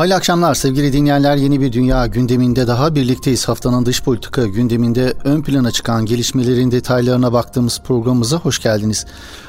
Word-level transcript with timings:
Hayırlı 0.00 0.14
akşamlar 0.14 0.54
sevgili 0.54 0.92
dinleyenler. 0.92 1.36
Yeni 1.36 1.60
bir 1.60 1.72
dünya 1.72 2.06
gündeminde 2.06 2.66
daha 2.66 2.94
birlikteyiz. 2.94 3.48
Haftanın 3.48 3.86
dış 3.86 4.02
politika 4.02 4.46
gündeminde 4.46 5.14
ön 5.24 5.42
plana 5.42 5.70
çıkan 5.70 6.06
gelişmelerin 6.06 6.70
detaylarına 6.70 7.32
baktığımız 7.32 7.80
programımıza 7.80 8.36
hoş 8.36 8.62
geldiniz. 8.62 9.06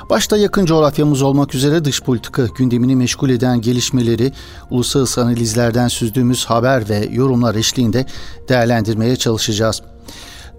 Başta 0.09 0.37
yakın 0.37 0.65
coğrafyamız 0.65 1.21
olmak 1.21 1.55
üzere 1.55 1.85
dış 1.85 2.01
politika 2.01 2.45
gündemini 2.57 2.95
meşgul 2.95 3.29
eden 3.29 3.61
gelişmeleri 3.61 4.31
uluslararası 4.69 5.21
analizlerden 5.21 5.87
süzdüğümüz 5.87 6.45
haber 6.45 6.89
ve 6.89 7.09
yorumlar 7.11 7.55
eşliğinde 7.55 8.05
değerlendirmeye 8.49 9.15
çalışacağız. 9.15 9.81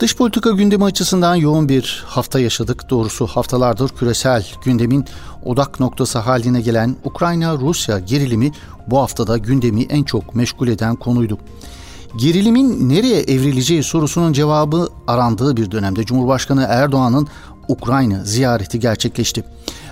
Dış 0.02 0.16
politika 0.16 0.50
gündemi 0.50 0.84
açısından 0.84 1.34
yoğun 1.34 1.68
bir 1.68 2.04
hafta 2.06 2.40
yaşadık. 2.40 2.90
Doğrusu 2.90 3.26
haftalardır 3.26 3.88
küresel 3.88 4.46
gündemin 4.64 5.04
odak 5.44 5.80
noktası 5.80 6.18
haline 6.18 6.60
gelen 6.60 6.96
Ukrayna-Rusya 7.04 7.98
gerilimi 7.98 8.52
bu 8.86 8.98
haftada 8.98 9.38
gündemi 9.38 9.82
en 9.82 10.02
çok 10.02 10.34
meşgul 10.34 10.68
eden 10.68 10.96
konuydu. 10.96 11.38
Gerilimin 12.16 12.88
nereye 12.88 13.20
evrileceği 13.20 13.82
sorusunun 13.82 14.32
cevabı 14.32 14.88
arandığı 15.06 15.56
bir 15.56 15.70
dönemde 15.70 16.04
Cumhurbaşkanı 16.04 16.66
Erdoğan'ın 16.68 17.28
Ukrayna 17.68 18.24
ziyareti 18.24 18.80
gerçekleşti. 18.80 19.44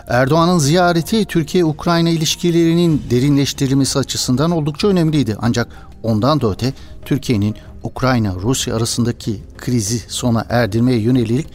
Erdoğan'ın 0.08 0.58
ziyareti 0.58 1.24
Türkiye-Ukrayna 1.24 2.08
ilişkilerinin 2.08 3.02
derinleştirilmesi 3.10 3.98
açısından 3.98 4.50
oldukça 4.50 4.88
önemliydi. 4.88 5.36
Ancak 5.40 5.68
ondan 6.02 6.40
da 6.40 6.50
öte 6.50 6.72
Türkiye'nin 7.04 7.56
Ukrayna-Rusya 7.82 8.76
arasındaki 8.76 9.42
krizi 9.58 9.98
sona 10.08 10.46
erdirmeye 10.48 10.98
yönelik 10.98 11.46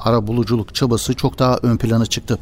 ara 0.00 0.26
buluculuk 0.26 0.74
çabası 0.74 1.14
çok 1.14 1.38
daha 1.38 1.58
ön 1.62 1.76
plana 1.76 2.06
çıktı. 2.06 2.38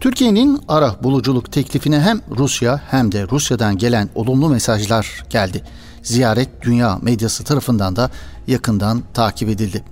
Türkiye'nin 0.00 0.60
ara 0.68 0.96
buluculuk 1.02 1.52
teklifine 1.52 2.00
hem 2.00 2.20
Rusya 2.38 2.82
hem 2.90 3.12
de 3.12 3.28
Rusya'dan 3.28 3.78
gelen 3.78 4.08
olumlu 4.14 4.48
mesajlar 4.48 5.24
geldi. 5.30 5.62
Ziyaret 6.02 6.48
dünya 6.62 6.98
medyası 7.02 7.44
tarafından 7.44 7.96
da 7.96 8.10
yakından 8.46 9.02
takip 9.14 9.48
edildi. 9.48 9.84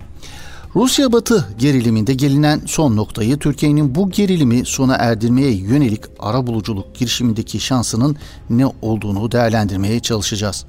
Rusya 0.75 1.13
Batı 1.13 1.49
geriliminde 1.59 2.15
gelinen 2.15 2.61
son 2.67 2.97
noktayı 2.97 3.39
Türkiye'nin 3.39 3.95
bu 3.95 4.11
gerilimi 4.11 4.65
sona 4.65 4.95
erdirmeye 4.95 5.53
yönelik 5.53 6.03
ara 6.19 6.47
buluculuk 6.47 6.95
girişimindeki 6.95 7.61
şansının 7.61 8.17
ne 8.51 8.67
olduğunu 8.83 9.33
değerlendirmeye 9.33 10.01
çalışacağız. 10.01 10.65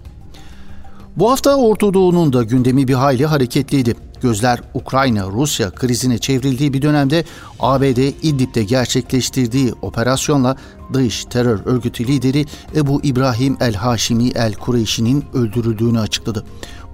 Bu 1.19 1.31
hafta 1.31 1.55
Orta 1.55 1.93
Doğu'nun 1.93 2.33
da 2.33 2.43
gündemi 2.43 2.87
bir 2.87 2.93
hayli 2.93 3.25
hareketliydi. 3.25 3.95
Gözler 4.21 4.61
Ukrayna-Rusya 4.73 5.71
krizine 5.71 6.17
çevrildiği 6.17 6.73
bir 6.73 6.81
dönemde 6.81 7.23
ABD 7.59 7.97
İdlib'de 8.23 8.63
gerçekleştirdiği 8.63 9.73
operasyonla 9.81 10.55
DAEŞ 10.93 11.25
terör 11.25 11.59
örgütü 11.65 12.07
lideri 12.07 12.45
Ebu 12.75 13.01
İbrahim 13.03 13.57
el-Haşimi 13.59 14.29
el-Kureyşi'nin 14.29 15.25
öldürüldüğünü 15.33 15.99
açıkladı. 15.99 16.45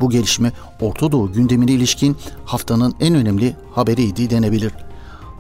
Bu 0.02 0.10
gelişme 0.10 0.52
Orta 0.82 1.12
Doğu 1.12 1.34
gündemine 1.34 1.72
ilişkin 1.72 2.18
haftanın 2.46 2.96
en 3.00 3.16
önemli 3.16 3.56
haberiydi 3.76 4.30
denebilir. 4.30 4.74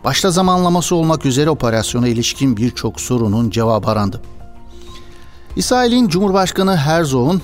Başta 0.04 0.32
zamanlaması 0.32 0.96
olmak 0.96 1.26
üzere 1.26 1.50
operasyona 1.50 2.08
ilişkin 2.08 2.58
birçok 2.58 3.02
sorunun 3.02 3.50
cevabı 3.50 3.88
arandı. 3.88 4.22
İsrail'in 5.56 6.08
Cumhurbaşkanı 6.08 6.78
Herzog'un 6.78 7.42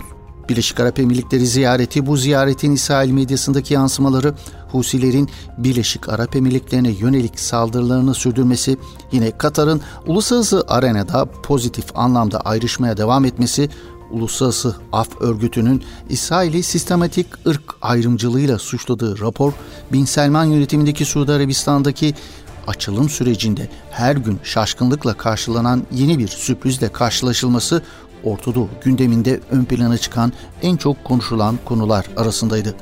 Birleşik 0.50 0.80
Arap 0.80 1.00
Emirlikleri 1.00 1.47
ziyareti 1.47 2.06
bu 2.06 2.17
ziyaretin 2.17 2.72
İsrail 2.72 3.11
medyasındaki 3.11 3.73
yansımaları 3.73 4.34
Husilerin 4.72 5.30
Birleşik 5.58 6.09
Arap 6.09 6.36
Emirlikleri'ne 6.36 6.92
yönelik 6.92 7.39
saldırılarını 7.39 8.14
sürdürmesi, 8.14 8.78
yine 9.12 9.38
Katar'ın 9.38 9.81
uluslararası 10.08 10.64
arenada 10.67 11.25
pozitif 11.25 11.86
anlamda 11.95 12.39
ayrışmaya 12.39 12.97
devam 12.97 13.25
etmesi, 13.25 13.69
Uluslararası 14.12 14.75
Af 14.92 15.22
Örgütü'nün 15.22 15.84
İsrail'i 16.09 16.64
sistematik 16.64 17.28
ırk 17.47 17.64
ayrımcılığıyla 17.81 18.59
suçladığı 18.59 19.19
rapor, 19.19 19.53
Bin 19.94 20.06
Selman 20.06 20.46
yönetimindeki 20.46 21.06
Suudi 21.06 21.31
Arabistan'daki 21.31 22.13
açılım 22.68 23.09
sürecinde 23.09 23.69
her 23.91 24.16
gün 24.16 24.40
şaşkınlıkla 24.44 25.13
karşılanan 25.13 25.84
yeni 25.91 26.19
bir 26.19 26.28
sürprizle 26.28 26.90
karşılaşılması 26.90 27.81
Ortadoğu 28.24 28.70
gündeminde 28.84 29.40
ön 29.52 29.64
plana 29.66 29.98
çıkan 29.98 30.34
en 30.62 30.78
çok 30.78 31.04
konuşulan 31.04 31.59
konular 31.66 32.06
arasındaydı. 32.18 32.76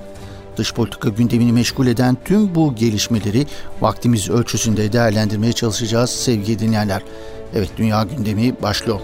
Dış 0.57 0.73
politika 0.73 1.09
gündemini 1.09 1.53
meşgul 1.53 1.87
eden 1.87 2.17
tüm 2.25 2.55
bu 2.55 2.75
gelişmeleri 2.75 3.45
vaktimiz 3.81 4.29
ölçüsünde 4.29 4.93
değerlendirmeye 4.93 5.53
çalışacağız 5.53 6.09
sevgili 6.09 6.59
dinleyenler. 6.59 7.01
Evet 7.53 7.69
dünya 7.77 8.03
gündemi 8.03 8.61
başlıyor. 8.61 8.99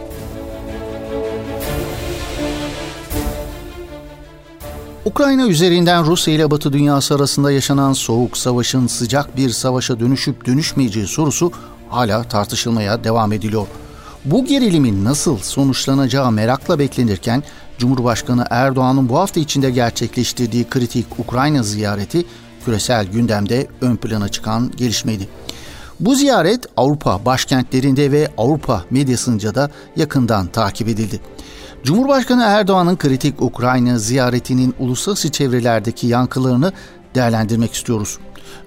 Ukrayna 5.06 5.48
üzerinden 5.48 6.06
Rusya 6.06 6.34
ile 6.34 6.52
Batı 6.52 6.74
dünyası 6.74 7.16
arasında 7.16 7.52
yaşanan 7.52 7.94
soğuk 7.94 8.38
savaşın 8.38 8.88
sıcak 8.88 9.38
bir 9.38 9.50
savaşa 9.50 10.00
dönüşüp 10.00 10.46
dönüşmeyeceği 10.46 11.08
sorusu 11.08 11.52
hala 11.90 12.24
tartışılmaya 12.24 13.04
devam 13.04 13.34
ediliyor. 13.34 13.68
Bu 14.26 14.46
gerilimin 14.46 15.06
nasıl 15.06 15.38
sonuçlanacağı 15.38 16.32
merakla 16.32 16.80
beklenirken 16.80 17.44
Cumhurbaşkanı 17.78 18.46
Erdoğan'ın 18.50 19.10
bu 19.10 19.18
hafta 19.20 19.40
içinde 19.40 19.72
gerçekleştirdiği 19.72 20.70
kritik 20.70 21.20
Ukrayna 21.20 21.64
ziyareti 21.64 22.26
küresel 22.66 23.06
gündemde 23.06 23.68
ön 23.82 23.96
plana 23.96 24.30
çıkan 24.30 24.72
gelişmeydi. 24.78 25.28
Bu 26.00 26.16
ziyaret 26.16 26.66
Avrupa 26.78 27.26
başkentlerinde 27.26 28.12
ve 28.12 28.28
Avrupa 28.38 28.86
medyasınca 28.90 29.56
da 29.56 29.72
yakından 29.96 30.48
takip 30.48 30.88
edildi. 30.88 31.20
Cumhurbaşkanı 31.84 32.44
Erdoğan'ın 32.44 32.96
kritik 32.96 33.42
Ukrayna 33.42 33.98
ziyaretinin 33.98 34.76
uluslararası 34.80 35.32
çevrelerdeki 35.32 36.08
yankılarını 36.08 36.74
değerlendirmek 37.16 37.74
istiyoruz. 37.74 38.18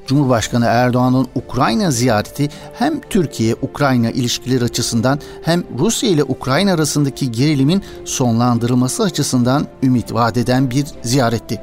Cumhurbaşkanı 0.06 0.64
Erdoğan'ın 0.64 1.26
Ukrayna 1.34 1.90
ziyareti 1.90 2.48
hem 2.74 3.00
Türkiye-Ukrayna 3.00 4.10
ilişkileri 4.10 4.64
açısından 4.64 5.20
hem 5.42 5.64
Rusya 5.78 6.10
ile 6.10 6.24
Ukrayna 6.24 6.72
arasındaki 6.72 7.32
gerilimin 7.32 7.82
sonlandırılması 8.04 9.02
açısından 9.02 9.66
ümit 9.82 10.14
vadeden 10.14 10.70
bir 10.70 10.84
ziyaretti. 11.02 11.60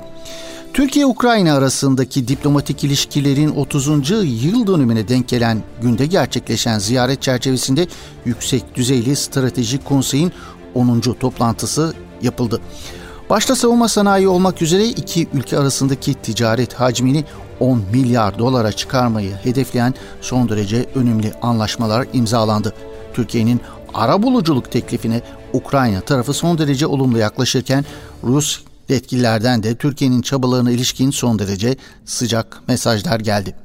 Türkiye-Ukrayna 0.75 1.54
arasındaki 1.54 2.28
diplomatik 2.28 2.84
ilişkilerin 2.84 3.50
30. 3.50 3.88
yıl 4.46 4.68
dönümüne 4.68 5.08
denk 5.08 5.28
gelen 5.28 5.64
günde 5.81 6.06
gerçekleşen 6.06 6.80
ziyaret 6.80 7.22
çerçevesinde 7.22 7.88
Yüksek 8.25 8.75
Düzeyli 8.75 9.16
Stratejik 9.16 9.86
Konsey'in 9.86 10.31
10. 10.74 11.00
toplantısı 11.00 11.94
yapıldı. 12.22 12.62
Başta 13.30 13.56
savunma 13.56 13.88
sanayi 13.88 14.28
olmak 14.28 14.62
üzere 14.62 14.86
iki 14.86 15.28
ülke 15.34 15.58
arasındaki 15.58 16.14
ticaret 16.14 16.74
hacmini 16.74 17.24
10 17.60 17.82
milyar 17.92 18.40
dolara 18.40 18.72
çıkarmayı 18.72 19.36
hedefleyen 19.44 19.94
son 20.22 20.50
derece 20.50 20.86
önemli 20.96 21.34
anlaşmalar 21.42 22.08
imzalandı. 22.14 22.74
Türkiye'nin 23.14 23.62
ara 23.94 24.24
buluculuk 24.24 24.72
teklifine 24.72 25.22
Ukrayna 25.54 26.02
tarafı 26.02 26.34
son 26.34 26.58
derece 26.58 26.88
olumlu 26.88 27.18
yaklaşırken 27.18 27.86
Rus 28.24 28.62
yetkililerden 28.90 29.64
de 29.64 29.76
Türkiye'nin 29.76 30.22
çabalarına 30.22 30.72
ilişkin 30.72 31.12
son 31.12 31.40
derece 31.40 31.76
sıcak 32.06 32.62
mesajlar 32.68 33.20
geldi. 33.20 33.65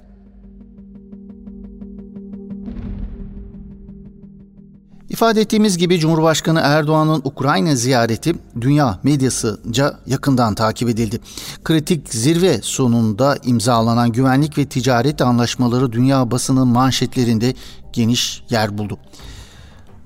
İfade 5.10 5.41
ettiğimiz 5.41 5.78
gibi 5.78 5.98
Cumhurbaşkanı 5.98 6.60
Erdoğan'ın 6.65 7.21
Ukrayna 7.25 7.76
ziyareti 7.76 8.34
dünya 8.60 8.98
medyasıca 9.03 9.94
yakından 10.06 10.54
takip 10.54 10.88
edildi. 10.88 11.21
Kritik 11.65 12.15
zirve 12.15 12.60
sonunda 12.62 13.37
imzalanan 13.44 14.12
güvenlik 14.12 14.59
ve 14.59 14.65
ticaret 14.65 15.22
anlaşmaları 15.22 15.93
dünya 15.93 16.31
basının 16.31 16.69
manşetlerinde 16.69 17.54
geniş 17.93 18.43
yer 18.50 18.78
buldu. 18.78 18.98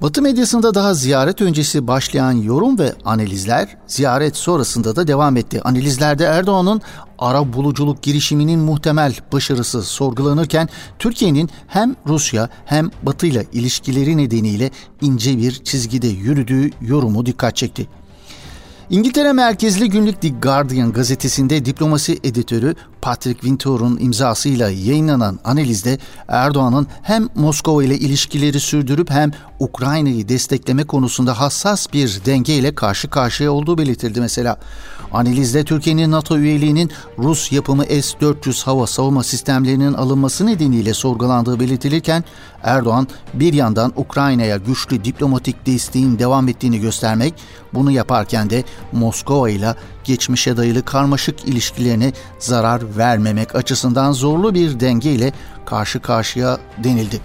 Batı 0.05 0.23
medyasında 0.23 0.75
daha 0.75 0.95
ziyaret 0.95 1.41
öncesi 1.41 1.87
başlayan 1.87 2.33
yorum 2.33 2.79
ve 2.79 2.95
analizler 3.05 3.77
ziyaret 3.87 4.37
sonrasında 4.37 4.97
da 4.97 5.07
devam 5.07 5.37
etti. 5.37 5.61
Analizlerde 5.63 6.25
Erdoğan'ın 6.25 6.83
ara 7.19 7.53
buluculuk 7.53 8.03
girişiminin 8.03 8.61
muhtemel 8.61 9.15
başarısı 9.33 9.83
sorgulanırken 9.83 10.69
Türkiye'nin 10.99 11.51
hem 11.67 11.97
Rusya 12.07 12.49
hem 12.65 12.91
Batı 13.03 13.27
ile 13.27 13.47
ilişkileri 13.53 14.17
nedeniyle 14.17 14.71
ince 15.01 15.39
bir 15.39 15.53
çizgide 15.65 16.09
yürüdüğü 16.09 16.71
yorumu 16.81 17.27
dikkat 17.27 17.57
çekti. 17.57 17.89
İngiltere 18.91 19.33
merkezli 19.33 19.91
günlük 19.91 20.21
The 20.21 20.29
Guardian 20.29 20.93
gazetesinde 20.93 21.65
diplomasi 21.65 22.19
editörü 22.25 22.75
Patrick 23.03 23.41
Wintour'un 23.41 23.99
imzasıyla 24.01 24.71
yayınlanan 24.71 25.39
analizde 25.45 25.99
Erdoğan'ın 26.29 26.87
hem 27.03 27.29
Moskova 27.35 27.85
ile 27.85 27.99
ilişkileri 27.99 28.61
sürdürüp 28.61 29.11
hem 29.11 29.31
Ukrayna'yı 29.61 30.29
destekleme 30.29 30.85
konusunda 30.85 31.41
hassas 31.41 31.93
bir 31.93 32.21
denge 32.27 32.55
ile 32.55 32.75
karşı 32.75 33.11
karşıya 33.11 33.53
olduğu 33.53 33.79
belirtildi 33.79 34.21
mesela. 34.21 34.59
Analizde 35.15 35.65
Türkiye'nin 35.65 36.11
NATO 36.11 36.39
üyeliğinin 36.39 36.91
Rus 37.19 37.53
yapımı 37.53 37.85
S-400 37.85 38.65
hava 38.65 38.87
savunma 38.87 39.23
sistemlerinin 39.23 39.95
alınması 39.95 40.47
nedeniyle 40.47 40.95
sorgulandığı 40.95 41.61
belirtilirken 41.61 42.25
Erdoğan 42.63 43.09
bir 43.35 43.53
yandan 43.53 43.93
Ukrayna'ya 43.97 44.57
güçlü 44.57 45.05
diplomatik 45.05 45.67
desteğin 45.67 46.19
devam 46.19 46.49
ettiğini 46.49 46.81
göstermek, 46.81 47.35
bunu 47.75 47.91
yaparken 47.91 48.51
de 48.51 48.65
Moskova 48.93 49.51
ile 49.51 49.75
geçmişe 50.05 50.57
dayalı 50.57 50.85
karmaşık 50.85 51.45
ilişkilerine 51.45 52.13
zarar 52.39 52.97
vermemek 52.97 53.55
açısından 53.55 54.13
zorlu 54.13 54.55
bir 54.55 54.81
denge 54.81 55.13
ile 55.13 55.33
karşı 55.67 56.01
karşıya 56.01 56.59
denildi. 56.85 57.21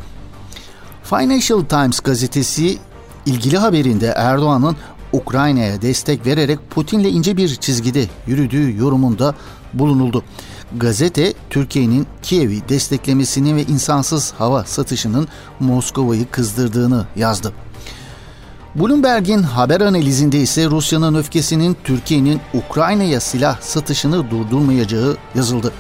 Financial 1.04 1.62
Times 1.62 2.00
gazetesi 2.00 2.78
ilgili 3.26 3.58
haberinde 3.58 4.08
Erdoğan'ın 4.08 4.76
Ukrayna'ya 5.14 5.82
destek 5.82 6.26
vererek 6.26 6.60
Putin'le 6.70 7.04
ince 7.04 7.38
bir 7.38 7.56
çizgide 7.56 8.06
yürüdüğü 8.28 8.78
yorumunda 8.78 9.36
bulunuldu. 9.74 10.24
Gazete 10.78 11.34
Türkiye'nin 11.50 12.08
Kiev'i 12.22 12.70
desteklemesini 12.70 13.56
ve 13.56 13.64
insansız 13.64 14.34
hava 14.38 14.64
satışının 14.64 15.28
Moskova'yı 15.60 16.26
kızdırdığını 16.32 17.06
yazdı. 17.16 17.54
Bloomberg'in 18.76 19.44
haber 19.44 19.82
analizinde 19.82 20.40
ise 20.40 20.66
Rusya'nın 20.66 21.16
öfkesinin 21.16 21.78
Türkiye'nin 21.84 22.42
Ukrayna'ya 22.54 23.20
silah 23.20 23.62
satışını 23.62 24.32
durdurmayacağı 24.32 25.18
yazıldı. 25.36 25.74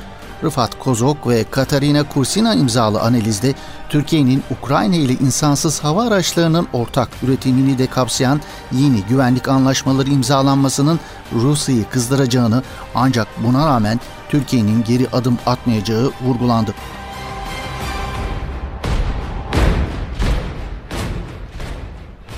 Rıfat 0.43 0.79
Kozok 0.79 1.27
ve 1.27 1.43
Katarina 1.51 2.03
Kursina 2.03 2.53
imzalı 2.53 3.01
analizde 3.01 3.53
Türkiye'nin 3.89 4.43
Ukrayna 4.51 4.95
ile 4.95 5.13
insansız 5.13 5.83
hava 5.83 6.03
araçlarının 6.07 6.67
ortak 6.73 7.09
üretimini 7.23 7.77
de 7.77 7.87
kapsayan 7.87 8.41
yeni 8.71 9.03
güvenlik 9.09 9.47
anlaşmaları 9.47 10.09
imzalanmasının 10.09 10.99
Rusya'yı 11.33 11.89
kızdıracağını 11.89 12.63
ancak 12.95 13.27
buna 13.43 13.67
rağmen 13.67 13.99
Türkiye'nin 14.29 14.83
geri 14.83 15.07
adım 15.09 15.37
atmayacağı 15.45 16.11
vurgulandı. 16.21 16.73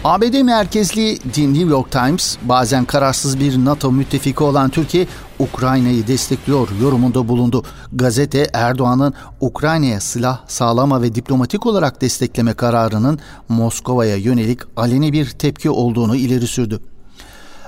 ABD 0.03 0.41
merkezli 0.41 1.19
The 1.19 1.41
New 1.41 1.69
York 1.69 1.91
Times 1.91 2.37
bazen 2.41 2.85
kararsız 2.85 3.39
bir 3.39 3.65
NATO 3.65 3.91
müttefiki 3.91 4.43
olan 4.43 4.69
Türkiye 4.69 5.07
Ukrayna'yı 5.39 6.07
destekliyor 6.07 6.67
yorumunda 6.81 7.27
bulundu. 7.27 7.63
Gazete 7.93 8.49
Erdoğan'ın 8.53 9.13
Ukrayna'ya 9.41 9.99
silah 9.99 10.39
sağlama 10.47 11.01
ve 11.01 11.15
diplomatik 11.15 11.65
olarak 11.65 12.01
destekleme 12.01 12.53
kararının 12.53 13.19
Moskova'ya 13.49 14.15
yönelik 14.15 14.59
aleni 14.77 15.13
bir 15.13 15.29
tepki 15.29 15.69
olduğunu 15.69 16.15
ileri 16.15 16.47
sürdü. 16.47 16.79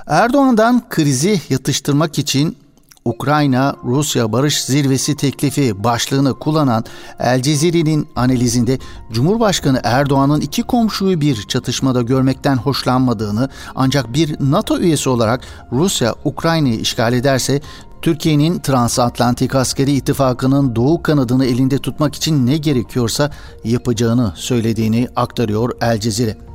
Erdoğan'dan 0.06 0.82
krizi 0.88 1.40
yatıştırmak 1.50 2.18
için 2.18 2.56
Ukrayna-Rusya 3.04 4.32
barış 4.32 4.64
zirvesi 4.64 5.16
teklifi 5.16 5.84
başlığını 5.84 6.34
kullanan 6.34 6.84
El 7.18 7.42
Cezire'nin 7.42 8.08
analizinde 8.16 8.78
Cumhurbaşkanı 9.12 9.80
Erdoğan'ın 9.84 10.40
iki 10.40 10.62
komşuyu 10.62 11.20
bir 11.20 11.42
çatışmada 11.42 12.02
görmekten 12.02 12.56
hoşlanmadığını 12.56 13.48
ancak 13.74 14.14
bir 14.14 14.36
NATO 14.40 14.78
üyesi 14.78 15.08
olarak 15.08 15.40
Rusya 15.72 16.14
Ukrayna'yı 16.24 16.80
işgal 16.80 17.12
ederse 17.12 17.60
Türkiye'nin 18.02 18.58
transatlantik 18.58 19.54
askeri 19.54 19.92
ittifakının 19.92 20.76
doğu 20.76 21.02
kanadını 21.02 21.46
elinde 21.46 21.78
tutmak 21.78 22.14
için 22.14 22.46
ne 22.46 22.56
gerekiyorsa 22.56 23.30
yapacağını 23.64 24.32
söylediğini 24.36 25.08
aktarıyor 25.16 25.70
El 25.80 26.00
Cezire. 26.00 26.53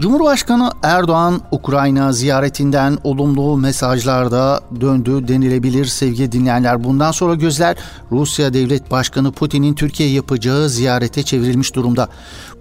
Cumhurbaşkanı 0.00 0.70
Erdoğan 0.82 1.40
Ukrayna 1.50 2.12
ziyaretinden 2.12 2.98
olumlu 3.04 3.56
mesajlarda 3.56 4.60
döndü 4.80 5.28
denilebilir 5.28 5.84
sevgili 5.84 6.32
dinleyenler. 6.32 6.84
Bundan 6.84 7.12
sonra 7.12 7.34
gözler 7.34 7.76
Rusya 8.12 8.54
Devlet 8.54 8.90
Başkanı 8.90 9.32
Putin'in 9.32 9.74
Türkiye 9.74 10.10
yapacağı 10.10 10.68
ziyarete 10.68 11.22
çevrilmiş 11.22 11.74
durumda. 11.74 12.08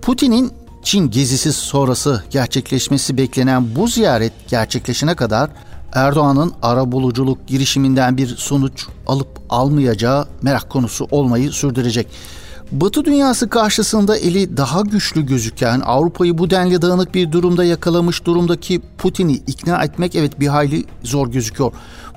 Putin'in 0.01 0.51
Çin 0.83 1.09
gezisi 1.09 1.53
sonrası 1.53 2.23
gerçekleşmesi 2.29 3.17
beklenen 3.17 3.75
bu 3.75 3.87
ziyaret 3.87 4.33
gerçekleşene 4.47 5.15
kadar 5.15 5.49
Erdoğan'ın 5.93 6.53
ara 6.61 6.91
buluculuk 6.91 7.47
girişiminden 7.47 8.17
bir 8.17 8.27
sonuç 8.27 8.87
alıp 9.07 9.27
almayacağı 9.49 10.27
merak 10.41 10.69
konusu 10.69 11.07
olmayı 11.11 11.51
sürdürecek. 11.51 12.07
Batı 12.71 13.05
dünyası 13.05 13.49
karşısında 13.49 14.17
eli 14.17 14.57
daha 14.57 14.81
güçlü 14.81 15.25
gözüken 15.25 15.79
Avrupa'yı 15.85 16.37
bu 16.37 16.49
denli 16.49 16.81
dağınık 16.81 17.15
bir 17.15 17.31
durumda 17.31 17.63
yakalamış 17.63 18.25
durumdaki 18.25 18.81
Putin'i 18.97 19.33
ikna 19.33 19.83
etmek 19.83 20.15
evet 20.15 20.39
bir 20.39 20.47
hayli 20.47 20.85
zor 21.03 21.31
gözüküyor. 21.31 21.71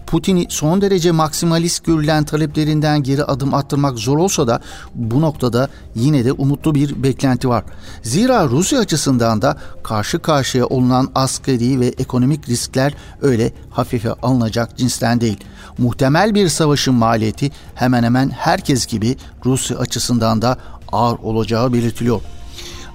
Putin'i 0.07 0.47
son 0.49 0.81
derece 0.81 1.11
maksimalist 1.11 1.85
görülen 1.85 2.25
taleplerinden 2.25 3.03
geri 3.03 3.25
adım 3.25 3.55
attırmak 3.55 3.99
zor 3.99 4.19
olsa 4.19 4.47
da 4.47 4.61
bu 4.95 5.21
noktada 5.21 5.69
yine 5.95 6.25
de 6.25 6.33
umutlu 6.33 6.75
bir 6.75 7.03
beklenti 7.03 7.49
var. 7.49 7.65
Zira 8.03 8.49
Rusya 8.49 8.81
açısından 8.81 9.43
da 9.43 9.57
karşı 9.83 10.19
karşıya 10.19 10.67
olunan 10.67 11.11
askeri 11.15 11.81
ve 11.81 11.87
ekonomik 11.87 12.49
riskler 12.49 12.95
öyle 13.23 13.53
hafife 13.71 14.13
alınacak 14.13 14.77
cinsten 14.77 15.21
değil. 15.21 15.39
Muhtemel 15.79 16.35
bir 16.35 16.49
savaşın 16.49 16.95
maliyeti 16.95 17.51
hemen 17.75 18.03
hemen 18.03 18.31
herkes 18.31 18.87
gibi 18.87 19.17
Rusya 19.45 19.79
açısından 19.79 20.43
da 20.43 20.57
ağır 20.93 21.19
olacağı 21.19 21.73
belirtiliyor. 21.73 22.21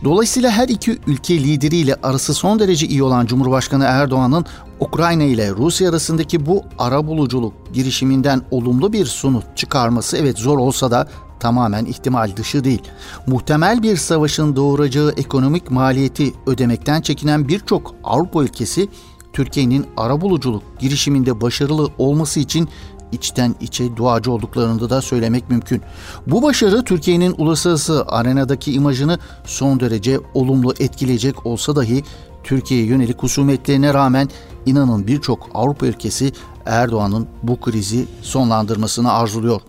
Dolayısıyla 0.03 0.51
her 0.51 0.69
iki 0.69 0.99
ülke 1.07 1.39
lideriyle 1.43 1.95
arası 2.03 2.33
son 2.33 2.59
derece 2.59 2.87
iyi 2.87 3.03
olan 3.03 3.25
Cumhurbaşkanı 3.25 3.83
Erdoğan'ın 3.83 4.45
Ukrayna 4.79 5.23
ile 5.23 5.51
Rusya 5.51 5.89
arasındaki 5.89 6.45
bu 6.45 6.63
ara 6.79 7.07
buluculuk 7.07 7.53
girişiminden 7.73 8.41
olumlu 8.51 8.93
bir 8.93 9.05
sonuç 9.05 9.43
çıkarması 9.55 10.17
evet 10.17 10.39
zor 10.39 10.57
olsa 10.57 10.91
da 10.91 11.07
tamamen 11.39 11.85
ihtimal 11.85 12.31
dışı 12.37 12.63
değil. 12.63 12.81
Muhtemel 13.27 13.83
bir 13.83 13.97
savaşın 13.97 14.55
doğuracağı 14.55 15.13
ekonomik 15.17 15.71
maliyeti 15.71 16.33
ödemekten 16.45 17.01
çekinen 17.01 17.47
birçok 17.47 17.95
Avrupa 18.03 18.43
ülkesi 18.43 18.89
Türkiye'nin 19.37 19.85
arabuluculuk 19.97 20.63
girişiminde 20.79 21.41
başarılı 21.41 21.89
olması 21.97 22.39
için 22.39 22.69
içten 23.11 23.55
içe 23.61 23.97
duacı 23.97 24.31
olduklarını 24.31 24.89
da 24.89 25.01
söylemek 25.01 25.49
mümkün. 25.49 25.81
Bu 26.27 26.41
başarı 26.41 26.83
Türkiye'nin 26.83 27.35
uluslararası 27.37 28.05
arenadaki 28.07 28.73
imajını 28.73 29.19
son 29.45 29.79
derece 29.79 30.19
olumlu 30.33 30.73
etkileyecek 30.79 31.45
olsa 31.45 31.75
dahi 31.75 32.03
Türkiye'ye 32.43 32.85
yönelik 32.85 33.23
husumetlerine 33.23 33.93
rağmen 33.93 34.29
inanın 34.65 35.07
birçok 35.07 35.49
Avrupa 35.53 35.85
ülkesi 35.85 36.31
Erdoğan'ın 36.65 37.27
bu 37.43 37.59
krizi 37.59 38.05
sonlandırmasını 38.21 39.11
arzuluyor. 39.11 39.61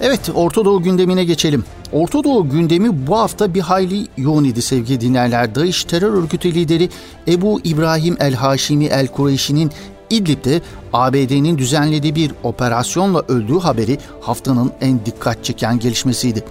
Evet, 0.00 0.30
Orta 0.34 0.64
Doğu 0.64 0.82
gündemine 0.82 1.24
geçelim. 1.24 1.64
Orta 1.92 2.24
Doğu 2.24 2.50
gündemi 2.50 3.06
bu 3.06 3.18
hafta 3.18 3.54
bir 3.54 3.60
hayli 3.60 4.06
yoğun 4.16 4.44
idi 4.44 4.62
sevgili 4.62 5.00
dinlerler. 5.00 5.54
DAEŞ 5.54 5.84
terör 5.84 6.12
örgütü 6.12 6.54
lideri 6.54 6.88
Ebu 7.28 7.60
İbrahim 7.64 8.16
el-Haşimi 8.20 8.84
el-Kureyşi'nin 8.84 9.70
İdlib'de 10.10 10.60
ABD'nin 10.92 11.58
düzenlediği 11.58 12.14
bir 12.14 12.32
operasyonla 12.42 13.22
öldüğü 13.28 13.58
haberi 13.58 13.98
haftanın 14.20 14.72
en 14.80 15.06
dikkat 15.06 15.44
çeken 15.44 15.78
gelişmesiydi. 15.78 16.44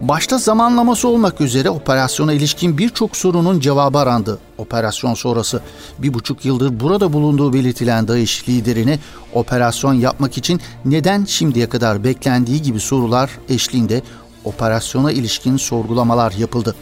Başta 0.00 0.38
zamanlaması 0.38 1.08
olmak 1.08 1.40
üzere 1.40 1.70
operasyona 1.70 2.32
ilişkin 2.32 2.78
birçok 2.78 3.16
sorunun 3.16 3.60
cevabı 3.60 3.98
arandı. 3.98 4.38
Operasyon 4.58 5.14
sonrası 5.14 5.60
bir 5.98 6.14
buçuk 6.14 6.44
yıldır 6.44 6.80
burada 6.80 7.12
bulunduğu 7.12 7.52
belirtilen 7.52 8.08
DAEŞ 8.08 8.48
liderine 8.48 8.98
operasyon 9.34 9.94
yapmak 9.94 10.38
için 10.38 10.60
neden 10.84 11.24
şimdiye 11.24 11.68
kadar 11.68 12.04
beklendiği 12.04 12.62
gibi 12.62 12.80
sorular 12.80 13.30
eşliğinde 13.48 14.02
operasyona 14.44 15.12
ilişkin 15.12 15.56
sorgulamalar 15.56 16.32
yapıldı. 16.32 16.76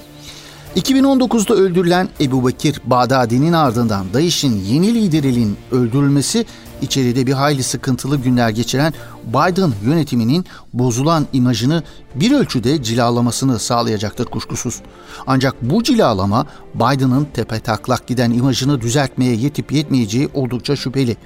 2019'da 0.78 1.54
öldürülen 1.54 2.08
Ebu 2.20 2.48
Bekir 2.48 2.80
Bağdadi'nin 2.84 3.52
ardından 3.52 4.06
DAEŞ'in 4.14 4.64
yeni 4.64 4.94
liderinin 4.94 5.56
öldürülmesi 5.72 6.46
içeride 6.82 7.26
bir 7.26 7.32
hayli 7.32 7.62
sıkıntılı 7.62 8.16
günler 8.16 8.48
geçiren 8.50 8.94
Biden 9.24 9.72
yönetiminin 9.84 10.44
bozulan 10.72 11.26
imajını 11.32 11.82
bir 12.14 12.32
ölçüde 12.32 12.82
cilalamasını 12.82 13.58
sağlayacaktır 13.58 14.24
kuşkusuz. 14.24 14.80
Ancak 15.26 15.54
bu 15.62 15.82
cilalama 15.82 16.46
Biden'ın 16.74 17.24
tepe 17.34 17.60
taklak 17.60 18.06
giden 18.06 18.30
imajını 18.30 18.80
düzeltmeye 18.80 19.34
yetip 19.34 19.72
yetmeyeceği 19.72 20.28
oldukça 20.34 20.76
şüpheli. 20.76 21.16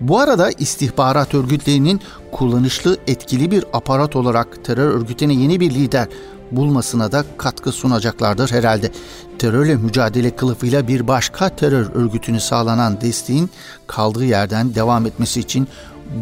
Bu 0.00 0.18
arada 0.18 0.50
istihbarat 0.50 1.34
örgütlerinin 1.34 2.00
kullanışlı 2.32 2.98
etkili 3.06 3.50
bir 3.50 3.64
aparat 3.72 4.16
olarak 4.16 4.64
terör 4.64 4.90
örgütüne 4.90 5.34
yeni 5.34 5.60
bir 5.60 5.70
lider 5.70 6.08
bulmasına 6.52 7.12
da 7.12 7.24
katkı 7.38 7.72
sunacaklardır 7.72 8.50
herhalde. 8.50 8.92
Terörle 9.38 9.76
mücadele 9.76 10.36
kılıfıyla 10.36 10.88
bir 10.88 11.08
başka 11.08 11.48
terör 11.48 11.94
örgütünü 11.94 12.40
sağlanan 12.40 13.00
desteğin 13.00 13.50
kaldığı 13.86 14.24
yerden 14.24 14.74
devam 14.74 15.06
etmesi 15.06 15.40
için 15.40 15.68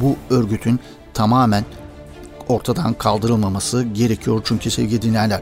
bu 0.00 0.16
örgütün 0.30 0.80
tamamen 1.14 1.64
ortadan 2.48 2.94
kaldırılmaması 2.94 3.82
gerekiyor 3.82 4.40
çünkü 4.44 4.70
sevgili 4.70 5.02
dinleyenler. 5.02 5.40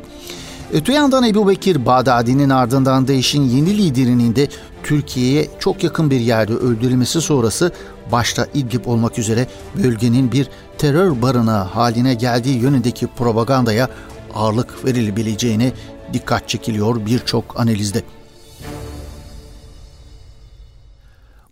Öte 0.73 0.93
yandan 0.93 1.25
Ebu 1.25 1.49
Bekir 1.49 1.87
Bağdadi'nin 1.87 2.51
ardından 2.51 3.09
değişin 3.09 3.43
yeni 3.43 3.79
liderinin 3.79 4.37
de 4.37 4.49
Türkiye'ye 4.83 5.49
çok 5.59 5.85
yakın 5.85 6.11
bir 6.11 6.21
yerde 6.21 6.55
öldürülmesi 6.55 7.21
sonrası 7.21 7.73
başta 8.13 8.47
İdlib 8.55 8.87
olmak 8.87 9.19
üzere 9.19 9.47
bölgenin 9.83 10.33
bir 10.33 10.49
terör 10.79 11.23
barınağı 11.23 11.65
haline 11.65 12.15
geldiği 12.15 12.59
yönündeki 12.59 13.07
propagandaya 13.07 13.89
ağırlık 14.35 14.85
verilebileceğine 14.85 15.73
dikkat 16.13 16.49
çekiliyor 16.49 17.07
birçok 17.07 17.61
analizde. 17.61 18.03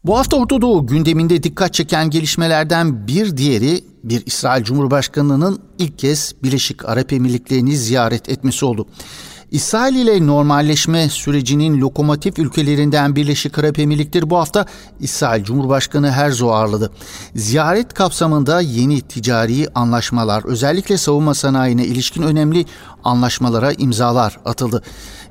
Bu 0.04 0.18
hafta 0.18 0.36
Orta 0.36 0.60
Doğu 0.60 0.86
gündeminde 0.86 1.42
dikkat 1.42 1.74
çeken 1.74 2.10
gelişmelerden 2.10 3.06
bir 3.06 3.36
diğeri 3.36 3.84
bir 4.04 4.26
İsrail 4.26 4.64
Cumhurbaşkanı'nın 4.64 5.62
ilk 5.78 5.98
kez 5.98 6.34
Birleşik 6.42 6.88
Arap 6.88 7.12
Emirlikleri'ni 7.12 7.76
ziyaret 7.76 8.28
etmesi 8.28 8.64
oldu. 8.64 8.86
İsrail 9.50 9.94
ile 9.94 10.26
normalleşme 10.26 11.08
sürecinin 11.08 11.80
lokomotif 11.80 12.38
ülkelerinden 12.38 13.16
Birleşik 13.16 13.58
Arap 13.58 13.78
Emirlikleri 13.78 14.30
bu 14.30 14.38
hafta 14.38 14.66
İsrail 15.00 15.44
Cumhurbaşkanı 15.44 16.10
Herzog 16.10 16.50
ağırladı. 16.50 16.90
Ziyaret 17.34 17.94
kapsamında 17.94 18.60
yeni 18.60 19.00
ticari 19.00 19.68
anlaşmalar, 19.74 20.44
özellikle 20.44 20.96
savunma 20.96 21.34
sanayine 21.34 21.84
ilişkin 21.84 22.22
önemli 22.22 22.64
anlaşmalara 23.04 23.72
imzalar 23.72 24.38
atıldı. 24.44 24.82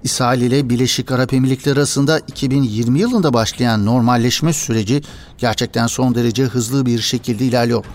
İsrail 0.03 0.41
ile 0.41 0.69
Birleşik 0.69 1.11
Arap 1.11 1.33
Emirlikleri 1.33 1.79
arasında 1.79 2.19
2020 2.19 2.99
yılında 2.99 3.33
başlayan 3.33 3.85
normalleşme 3.85 4.53
süreci 4.53 5.01
gerçekten 5.37 5.87
son 5.87 6.15
derece 6.15 6.43
hızlı 6.43 6.85
bir 6.85 6.99
şekilde 6.99 7.45
ilerliyor. 7.45 7.85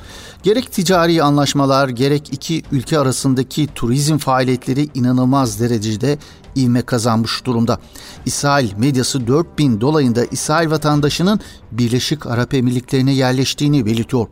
Gerek 0.43 0.73
ticari 0.73 1.23
anlaşmalar 1.23 1.89
gerek 1.89 2.33
iki 2.33 2.63
ülke 2.73 2.99
arasındaki 2.99 3.69
turizm 3.75 4.19
faaliyetleri 4.19 4.89
inanılmaz 4.95 5.61
derecede 5.61 6.19
ivme 6.57 6.83
kazanmış 6.83 7.45
durumda. 7.45 7.79
İsrail 8.27 8.73
medyası 8.77 9.27
4000 9.27 9.81
dolayında 9.81 10.25
İsrail 10.25 10.71
vatandaşının 10.71 11.41
Birleşik 11.73 12.27
Arap 12.27 12.55
Emirlikleri'ne 12.55 13.13
yerleştiğini 13.13 13.87
belirtiyor. 13.87 14.27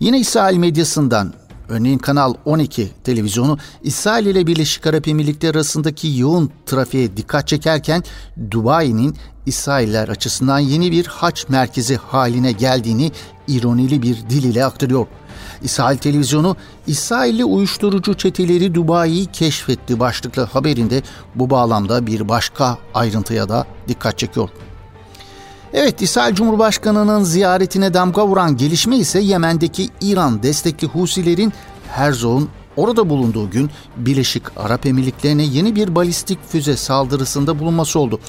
Yine 0.00 0.20
İsrail 0.20 0.56
medyasından 0.56 1.32
Örneğin 1.70 1.98
Kanal 1.98 2.34
12 2.44 2.90
televizyonu 3.04 3.58
İsrail 3.82 4.26
ile 4.26 4.46
Birleşik 4.46 4.86
Arap 4.86 5.08
Emirlikleri 5.08 5.50
arasındaki 5.50 6.18
yoğun 6.18 6.50
trafiğe 6.66 7.16
dikkat 7.16 7.48
çekerken 7.48 8.02
Dubai'nin 8.50 9.16
İsrailler 9.46 10.08
açısından 10.08 10.58
yeni 10.58 10.92
bir 10.92 11.06
haç 11.06 11.48
merkezi 11.48 11.96
haline 11.96 12.52
geldiğini 12.52 13.12
ironili 13.48 14.02
bir 14.02 14.16
dil 14.30 14.44
ile 14.44 14.64
aktarıyor. 14.64 15.06
İsrail 15.62 15.98
televizyonu 15.98 16.56
İsrailli 16.86 17.44
uyuşturucu 17.44 18.14
çeteleri 18.14 18.74
Dubai'yi 18.74 19.26
keşfetti 19.26 20.00
başlıklı 20.00 20.42
haberinde 20.42 21.02
bu 21.34 21.50
bağlamda 21.50 22.06
bir 22.06 22.28
başka 22.28 22.78
ayrıntıya 22.94 23.48
da 23.48 23.66
dikkat 23.88 24.18
çekiyor. 24.18 24.48
Evet 25.74 26.02
İsrail 26.02 26.34
Cumhurbaşkanı'nın 26.34 27.22
ziyaretine 27.22 27.94
damga 27.94 28.26
vuran 28.26 28.56
gelişme 28.56 28.96
ise 28.96 29.20
Yemen'deki 29.20 29.88
İran 30.00 30.42
destekli 30.42 30.86
Husilerin 30.86 31.52
Herzog'un 31.88 32.48
orada 32.76 33.10
bulunduğu 33.10 33.50
gün 33.50 33.70
Birleşik 33.96 34.42
Arap 34.56 34.86
Emirlikleri'ne 34.86 35.42
yeni 35.42 35.74
bir 35.74 35.94
balistik 35.94 36.38
füze 36.48 36.76
saldırısında 36.76 37.58
bulunması 37.58 37.98
oldu. 37.98 38.20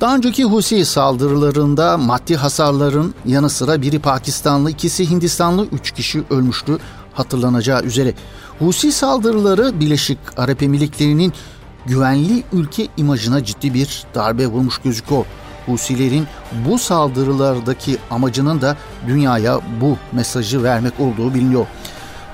Daha 0.00 0.16
önceki 0.16 0.44
Husi 0.44 0.84
saldırılarında 0.84 1.98
maddi 1.98 2.36
hasarların 2.36 3.14
yanı 3.26 3.50
sıra 3.50 3.82
biri 3.82 3.98
Pakistanlı, 3.98 4.70
ikisi 4.70 5.10
Hindistanlı, 5.10 5.66
üç 5.72 5.90
kişi 5.90 6.22
ölmüştü 6.30 6.78
hatırlanacağı 7.14 7.82
üzere. 7.82 8.14
Husi 8.58 8.92
saldırıları 8.92 9.80
Birleşik 9.80 10.18
Arap 10.36 10.62
Emirlikleri'nin 10.62 11.32
güvenli 11.86 12.42
ülke 12.52 12.88
imajına 12.96 13.44
ciddi 13.44 13.74
bir 13.74 14.04
darbe 14.14 14.46
vurmuş 14.46 14.78
gözüküyor. 14.78 15.24
Husilerin 15.66 16.26
bu 16.68 16.78
saldırılardaki 16.78 17.98
amacının 18.10 18.60
da 18.60 18.76
dünyaya 19.06 19.60
bu 19.80 19.96
mesajı 20.12 20.62
vermek 20.62 21.00
olduğu 21.00 21.34
biliniyor. 21.34 21.66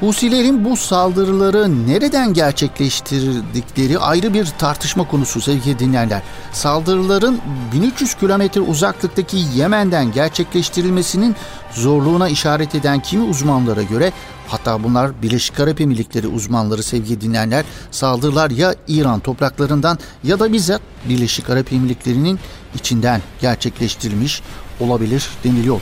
Husilerin 0.03 0.65
bu 0.65 0.77
saldırıları 0.77 1.87
nereden 1.89 2.35
gerçekleştirdikleri 2.35 3.99
ayrı 3.99 4.35
bir 4.35 4.47
tartışma 4.47 5.09
konusu 5.09 5.41
sevgili 5.41 5.79
dinleyenler. 5.79 6.23
Saldırıların 6.53 7.41
1300 7.73 8.15
kilometre 8.15 8.61
uzaklıktaki 8.61 9.37
Yemen'den 9.55 10.13
gerçekleştirilmesinin 10.13 11.37
zorluğuna 11.73 12.29
işaret 12.29 12.75
eden 12.75 13.01
kimi 13.01 13.25
uzmanlara 13.25 13.83
göre 13.83 14.13
hatta 14.49 14.85
bunlar 14.85 15.23
Birleşik 15.23 15.61
Arap 15.61 15.81
Emirlikleri 15.81 16.27
uzmanları 16.27 16.83
sevgili 16.83 17.21
dinleyenler 17.21 17.65
saldırılar 17.91 18.51
ya 18.51 18.75
İran 18.89 19.21
topraklarından 19.21 19.99
ya 20.25 20.41
da 20.41 20.53
bizzat 20.53 20.81
Birleşik 21.09 21.51
Arap 21.51 21.73
Emirlikleri'nin 21.73 22.39
içinden 22.75 23.21
gerçekleştirilmiş 23.41 24.43
olabilir 24.81 25.29
deniliyor. 25.45 25.81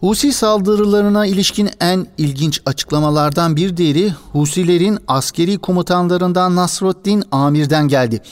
Husi 0.00 0.32
saldırılarına 0.32 1.26
ilişkin 1.26 1.70
en 1.80 2.06
ilginç 2.18 2.60
açıklamalardan 2.66 3.56
bir 3.56 3.76
diğeri 3.76 4.12
Husilerin 4.32 4.98
askeri 5.08 5.58
komutanlarından 5.58 6.56
Nasruddin 6.56 7.24
Amir'den 7.30 7.88
geldi. 7.88 8.22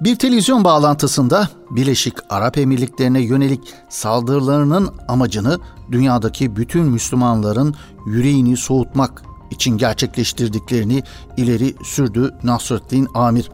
Bir 0.00 0.16
televizyon 0.16 0.64
bağlantısında 0.64 1.48
Birleşik 1.70 2.14
Arap 2.30 2.58
Emirlikleri'ne 2.58 3.20
yönelik 3.20 3.60
saldırılarının 3.88 4.90
amacını 5.08 5.58
dünyadaki 5.92 6.56
bütün 6.56 6.84
Müslümanların 6.84 7.74
yüreğini 8.06 8.56
soğutmak 8.56 9.22
için 9.50 9.78
gerçekleştirdiklerini 9.78 11.02
ileri 11.36 11.74
sürdü 11.84 12.34
Nasruddin 12.42 13.08
Amir. 13.14 13.50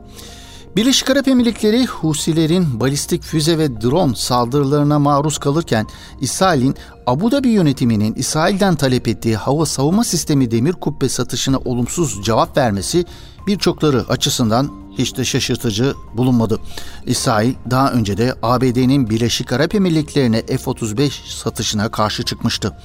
Birleşik 0.76 1.10
Arap 1.10 1.28
Emirlikleri 1.28 1.86
Husilerin 1.86 2.80
balistik 2.80 3.22
füze 3.22 3.58
ve 3.58 3.80
drone 3.80 4.14
saldırılarına 4.14 4.98
maruz 4.98 5.38
kalırken 5.38 5.86
İsrail'in 6.20 6.74
Abu 7.06 7.32
Dhabi 7.32 7.48
yönetiminin 7.48 8.14
İsrail'den 8.14 8.74
talep 8.74 9.08
ettiği 9.08 9.36
hava 9.36 9.66
savunma 9.66 10.04
sistemi 10.04 10.50
demir 10.50 10.72
kubbe 10.72 11.08
satışına 11.08 11.58
olumsuz 11.58 12.24
cevap 12.24 12.56
vermesi 12.56 13.04
birçokları 13.46 14.04
açısından 14.08 14.84
hiç 14.98 15.16
de 15.16 15.24
şaşırtıcı 15.24 15.94
bulunmadı. 16.16 16.58
İsrail 17.06 17.54
daha 17.70 17.92
önce 17.92 18.16
de 18.16 18.34
ABD'nin 18.42 19.10
Birleşik 19.10 19.52
Arap 19.52 19.74
Emirlikleri'ne 19.74 20.42
F-35 20.42 21.10
satışına 21.36 21.90
karşı 21.90 22.22
çıkmıştı. 22.22 22.76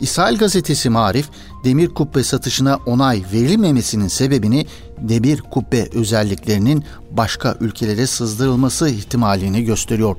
İsrail 0.00 0.38
gazetesi 0.38 0.90
Marif, 0.90 1.28
demir 1.64 1.88
kubbe 1.88 2.24
satışına 2.24 2.78
onay 2.86 3.22
verilmemesinin 3.32 4.08
sebebini 4.08 4.66
demir 4.98 5.40
kubbe 5.40 5.88
özelliklerinin 5.94 6.84
başka 7.10 7.56
ülkelere 7.60 8.06
sızdırılması 8.06 8.88
ihtimalini 8.88 9.64
gösteriyor. 9.64 10.16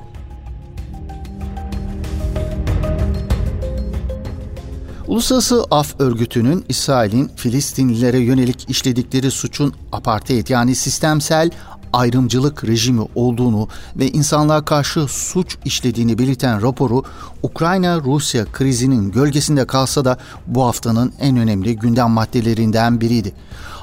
Uluslararası 5.10 5.66
Af 5.72 6.00
Örgütü'nün 6.00 6.66
İsrail'in 6.70 7.32
Filistinlilere 7.36 8.20
yönelik 8.20 8.70
işledikleri 8.70 9.32
suçun 9.32 9.74
apartheid 9.92 10.48
yani 10.48 10.76
sistemsel 10.76 11.50
ayrımcılık 11.94 12.68
rejimi 12.68 13.08
olduğunu 13.16 13.68
ve 13.96 14.08
insanlığa 14.12 14.66
karşı 14.66 15.08
suç 15.08 15.58
işlediğini 15.66 16.18
belirten 16.18 16.62
raporu 16.62 17.04
Ukrayna-Rusya 17.44 18.46
krizinin 18.46 19.12
gölgesinde 19.12 19.68
kalsa 19.68 20.06
da 20.06 20.18
bu 20.48 20.66
haftanın 20.66 21.14
en 21.20 21.38
önemli 21.38 21.76
gündem 21.76 22.10
maddelerinden 22.10 23.02
biriydi. 23.02 23.34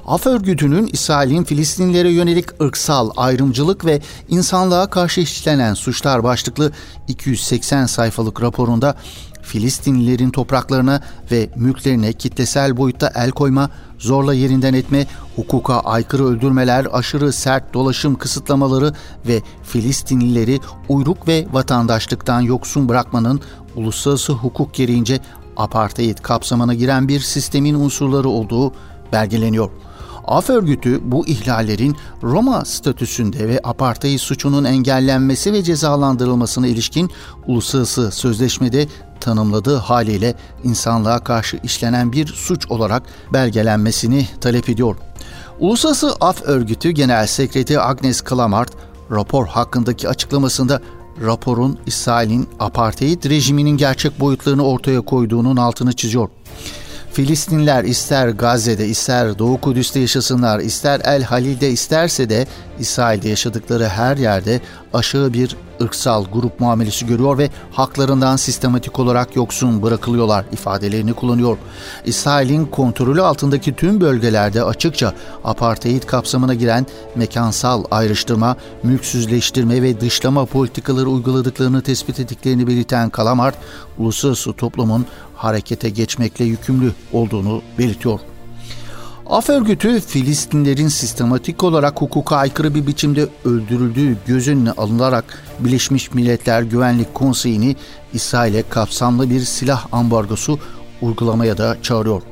Af 0.07 0.27
örgütünün 0.27 0.87
İsrail'in 0.93 1.45
Filistinlilere 1.45 2.11
yönelik 2.11 2.63
ırksal 2.63 3.11
ayrımcılık 3.17 3.85
ve 3.85 4.01
insanlığa 4.29 4.91
karşı 4.91 5.21
işlenen 5.21 5.75
suçlar 5.75 6.25
başlıklı 6.25 6.73
280 7.09 7.87
sayfalık 7.87 8.43
raporunda 8.43 8.97
Filistinlilerin 9.47 10.31
topraklarına 10.31 11.01
ve 11.31 11.49
mülklerine 11.57 12.13
kitlesel 12.13 12.77
boyutta 12.77 13.13
el 13.15 13.31
koyma, 13.31 13.71
zorla 13.99 14.35
yerinden 14.35 14.75
etme, 14.75 15.07
hukuka 15.37 15.81
aykırı 15.81 16.25
öldürmeler, 16.25 16.87
aşırı 16.93 17.33
sert 17.33 17.75
dolaşım 17.75 18.15
kısıtlamaları 18.15 18.93
ve 19.29 19.43
Filistinlileri 19.63 20.61
uyruk 20.89 21.29
ve 21.29 21.47
vatandaşlıktan 21.53 22.41
yoksun 22.41 22.89
bırakmanın 22.89 23.41
uluslararası 23.77 24.33
hukuk 24.33 24.75
gereğince 24.75 25.21
apartheid 25.57 26.19
kapsamına 26.19 26.75
giren 26.75 27.09
bir 27.09 27.21
sistemin 27.21 27.75
unsurları 27.75 28.29
olduğu 28.29 28.73
belgeleniyor. 29.13 29.71
Af 30.27 30.51
örgütü 30.51 31.01
bu 31.05 31.27
ihlallerin 31.27 31.97
Roma 32.23 32.65
statüsünde 32.65 33.49
ve 33.49 33.61
apartheid 33.65 34.19
suçunun 34.19 34.65
engellenmesi 34.65 35.53
ve 35.53 35.63
cezalandırılmasına 35.63 36.67
ilişkin 36.67 37.11
uluslararası 37.47 38.11
sözleşmede 38.11 38.87
tanımladığı 39.21 39.77
haliyle 39.77 40.35
insanlığa 40.65 41.19
karşı 41.19 41.59
işlenen 41.63 42.13
bir 42.13 42.27
suç 42.27 42.71
olarak 42.71 43.03
belgelenmesini 43.33 44.29
talep 44.41 44.69
ediyor. 44.69 44.97
Uluslararası 45.59 46.15
Af 46.21 46.43
Örgütü 46.43 46.91
Genel 46.91 47.27
Sekreteri 47.27 47.81
Agnes 47.81 48.21
Klamart, 48.21 48.73
rapor 49.11 49.47
hakkındaki 49.47 50.09
açıklamasında 50.09 50.81
raporun 51.25 51.79
İsrail'in 51.87 52.49
apartheid 52.61 53.25
rejiminin 53.25 53.77
gerçek 53.77 54.21
boyutlarını 54.21 54.67
ortaya 54.67 55.01
koyduğunun 55.01 55.57
altını 55.57 55.93
çiziyor. 55.93 56.29
Filistinler 57.17 57.85
ister 57.85 58.29
Gazze'de 58.29 58.87
ister 58.89 59.39
Doğu 59.39 59.61
Kudüs'te 59.61 60.01
yaşasınlar, 60.01 60.61
ister 60.61 61.01
El 61.05 61.23
Halil'de 61.23 61.71
isterse 61.71 62.31
de 62.31 62.47
İsrail'de 62.79 63.29
yaşadıkları 63.29 63.89
her 63.89 64.17
yerde 64.17 64.61
aşağı 64.93 65.33
bir 65.33 65.57
ırksal 65.83 66.25
grup 66.25 66.61
muamelesi 66.61 67.07
görüyor 67.07 67.39
ve 67.39 67.51
haklarından 67.73 68.37
sistematik 68.37 68.99
olarak 68.99 69.37
yoksun 69.37 69.83
bırakılıyorlar 69.83 70.45
ifadelerini 70.53 71.13
kullanıyor. 71.13 71.59
İsrail'in 72.05 72.67
kontrolü 72.67 73.23
altındaki 73.23 73.77
tüm 73.77 74.01
bölgelerde 74.01 74.63
açıkça 74.63 75.13
apartheid 75.45 76.03
kapsamına 76.03 76.55
giren 76.55 76.87
mekansal 77.15 77.85
ayrıştırma, 77.91 78.57
mülksüzleştirme 78.83 79.83
ve 79.83 80.01
dışlama 80.01 80.47
politikaları 80.47 81.09
uyguladıklarını 81.09 81.83
tespit 81.83 82.21
ettiklerini 82.21 82.67
belirten 82.67 83.11
Kalamart, 83.11 83.55
uluslararası 83.99 84.53
toplumun 84.53 85.07
harekete 85.37 85.89
geçmekle 85.89 86.45
yükümlü 86.45 86.93
olduğunu 87.13 87.63
belirtiyor. 87.79 88.21
Af 89.27 89.51
örgütü 89.51 90.01
Filistinlerin 90.01 90.89
sistematik 90.89 91.65
olarak 91.65 92.01
hukuka 92.01 92.37
aykırı 92.37 92.75
bir 92.75 92.87
biçimde 92.87 93.29
öldürüldüğü 93.45 94.17
göz 94.27 94.49
önüne 94.49 94.71
alınarak 94.71 95.43
Birleşmiş 95.59 96.15
Milletler 96.15 96.63
Güvenlik 96.63 97.15
Konseyi'ni 97.15 97.77
İsrail'e 98.13 98.63
kapsamlı 98.63 99.31
bir 99.31 99.41
silah 99.41 99.87
ambargosu 99.93 100.59
uygulamaya 101.03 101.59
da 101.59 101.77
çağırıyor. 101.83 102.23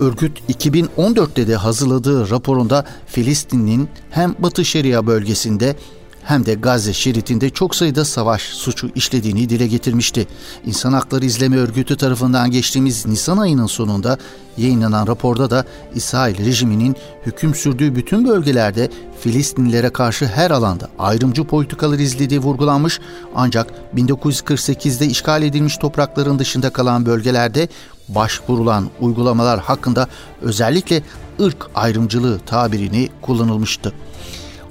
Örgüt 0.00 0.40
2014'te 0.50 1.48
de 1.48 1.56
hazırladığı 1.56 2.30
raporunda 2.30 2.84
Filistin'in 3.06 3.88
hem 4.10 4.34
Batı 4.38 4.64
Şeria 4.64 5.06
bölgesinde 5.06 5.76
hem 6.24 6.46
de 6.46 6.54
Gazze 6.54 6.92
şeridinde 6.92 7.50
çok 7.50 7.74
sayıda 7.74 8.04
savaş 8.04 8.42
suçu 8.42 8.90
işlediğini 8.94 9.48
dile 9.48 9.66
getirmişti. 9.66 10.26
İnsan 10.66 10.92
Hakları 10.92 11.24
İzleme 11.24 11.56
Örgütü 11.56 11.96
tarafından 11.96 12.50
geçtiğimiz 12.50 13.06
Nisan 13.06 13.38
ayının 13.38 13.66
sonunda 13.66 14.18
yayınlanan 14.56 15.06
raporda 15.06 15.50
da 15.50 15.64
İsrail 15.94 16.38
rejiminin 16.46 16.96
hüküm 17.26 17.54
sürdüğü 17.54 17.96
bütün 17.96 18.28
bölgelerde 18.28 18.90
Filistinlilere 19.20 19.90
karşı 19.90 20.26
her 20.26 20.50
alanda 20.50 20.88
ayrımcı 20.98 21.44
politikalar 21.44 21.98
izlediği 21.98 22.40
vurgulanmış 22.40 23.00
ancak 23.34 23.66
1948'de 23.96 25.06
işgal 25.06 25.42
edilmiş 25.42 25.76
toprakların 25.76 26.38
dışında 26.38 26.70
kalan 26.70 27.06
bölgelerde 27.06 27.68
başvurulan 28.08 28.90
uygulamalar 29.00 29.60
hakkında 29.60 30.08
özellikle 30.42 31.02
ırk 31.40 31.66
ayrımcılığı 31.74 32.38
tabirini 32.38 33.08
kullanılmıştı. 33.22 33.92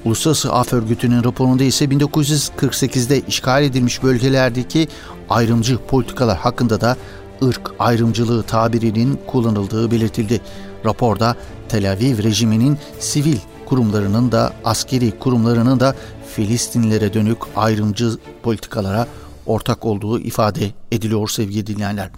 Uluslararası 0.05 0.53
Af 0.53 0.73
Örgütü'nün 0.73 1.23
raporunda 1.23 1.63
ise 1.63 1.85
1948'de 1.85 3.21
işgal 3.27 3.63
edilmiş 3.63 4.03
bölgelerdeki 4.03 4.87
ayrımcı 5.29 5.77
politikalar 5.77 6.37
hakkında 6.37 6.81
da 6.81 6.97
ırk 7.43 7.71
ayrımcılığı 7.79 8.43
tabirinin 8.43 9.19
kullanıldığı 9.27 9.91
belirtildi. 9.91 10.41
Raporda 10.85 11.35
Tel 11.69 11.91
Aviv 11.91 12.23
rejiminin 12.23 12.77
sivil 12.99 13.37
kurumlarının 13.65 14.31
da 14.31 14.53
askeri 14.65 15.19
kurumlarının 15.19 15.79
da 15.79 15.95
Filistinlilere 16.35 17.13
dönük 17.13 17.37
ayrımcı 17.55 18.09
politikalara 18.43 19.07
ortak 19.45 19.85
olduğu 19.85 20.19
ifade 20.19 20.71
ediliyor 20.91 21.29
sevgili 21.29 21.67
dinleyenler. 21.67 22.09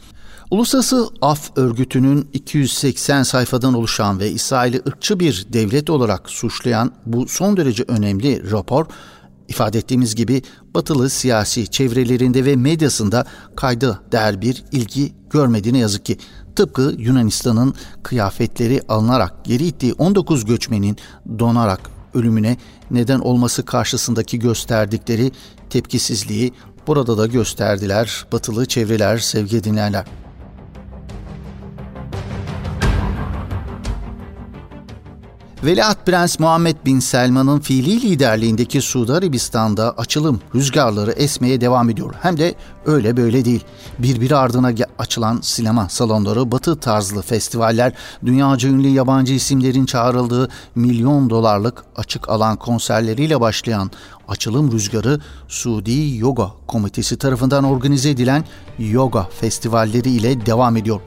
Uluslararası 0.52 1.10
Af 1.22 1.52
Örgütü'nün 1.56 2.30
280 2.34 3.24
sayfadan 3.24 3.74
oluşan 3.74 4.20
ve 4.20 4.32
İsrail'i 4.32 4.82
ırkçı 4.88 5.20
bir 5.20 5.46
devlet 5.54 5.90
olarak 5.90 6.30
suçlayan 6.30 6.92
bu 7.06 7.28
son 7.28 7.58
derece 7.58 7.84
önemli 7.88 8.52
rapor 8.52 8.86
ifade 9.48 9.78
ettiğimiz 9.78 10.16
gibi 10.16 10.42
batılı 10.74 11.10
siyasi 11.10 11.68
çevrelerinde 11.68 12.46
ve 12.46 12.56
medyasında 12.56 13.26
kayda 13.56 14.00
değer 14.12 14.42
bir 14.42 14.64
ilgi 14.72 15.14
görmediğine 15.30 15.78
yazık 15.78 16.06
ki. 16.06 16.18
Tıpkı 16.56 16.96
Yunanistan'ın 16.98 17.74
kıyafetleri 18.04 18.82
alınarak 18.90 19.46
geri 19.46 19.66
ittiği 19.66 19.94
19 19.94 20.46
göçmenin 20.46 20.98
donarak 21.40 21.80
ölümüne 22.14 22.58
neden 22.92 23.20
olması 23.20 23.66
karşısındaki 23.66 24.40
gösterdikleri 24.40 25.32
tepkisizliği 25.70 26.54
burada 26.88 27.18
da 27.18 27.28
gösterdiler 27.28 28.26
batılı 28.32 28.66
çevreler 28.66 29.18
sevgi 29.18 29.64
dinleyenler. 29.64 30.06
Veliaht 35.66 36.06
Prens 36.06 36.40
Muhammed 36.40 36.76
Bin 36.86 37.00
Selman'ın 37.00 37.60
fiili 37.60 38.02
liderliğindeki 38.02 38.82
Suudi 38.82 39.14
Arabistan'da 39.14 39.92
açılım 39.98 40.42
rüzgarları 40.56 41.12
esmeye 41.12 41.62
devam 41.62 41.90
ediyor. 41.90 42.14
Hem 42.22 42.38
de 42.38 42.56
öyle 42.86 43.18
böyle 43.18 43.46
değil. 43.46 43.64
Birbiri 44.00 44.36
ardına 44.36 44.74
açılan 45.00 45.40
sinema 45.42 45.90
salonları, 45.90 46.52
batı 46.52 46.80
tarzlı 46.80 47.22
festivaller, 47.22 47.94
dünyaca 48.26 48.70
ünlü 48.70 48.88
yabancı 48.88 49.34
isimlerin 49.34 49.86
çağrıldığı 49.86 50.50
milyon 50.76 51.30
dolarlık 51.30 51.84
açık 51.96 52.30
alan 52.30 52.56
konserleriyle 52.58 53.42
başlayan 53.42 53.92
açılım 54.28 54.72
rüzgarı 54.72 55.20
Suudi 55.48 56.18
Yoga 56.18 56.52
Komitesi 56.68 57.18
tarafından 57.18 57.64
organize 57.64 58.10
edilen 58.10 58.44
yoga 58.80 59.28
festivalleri 59.40 60.10
ile 60.10 60.46
devam 60.46 60.78
ediyor. 60.78 61.02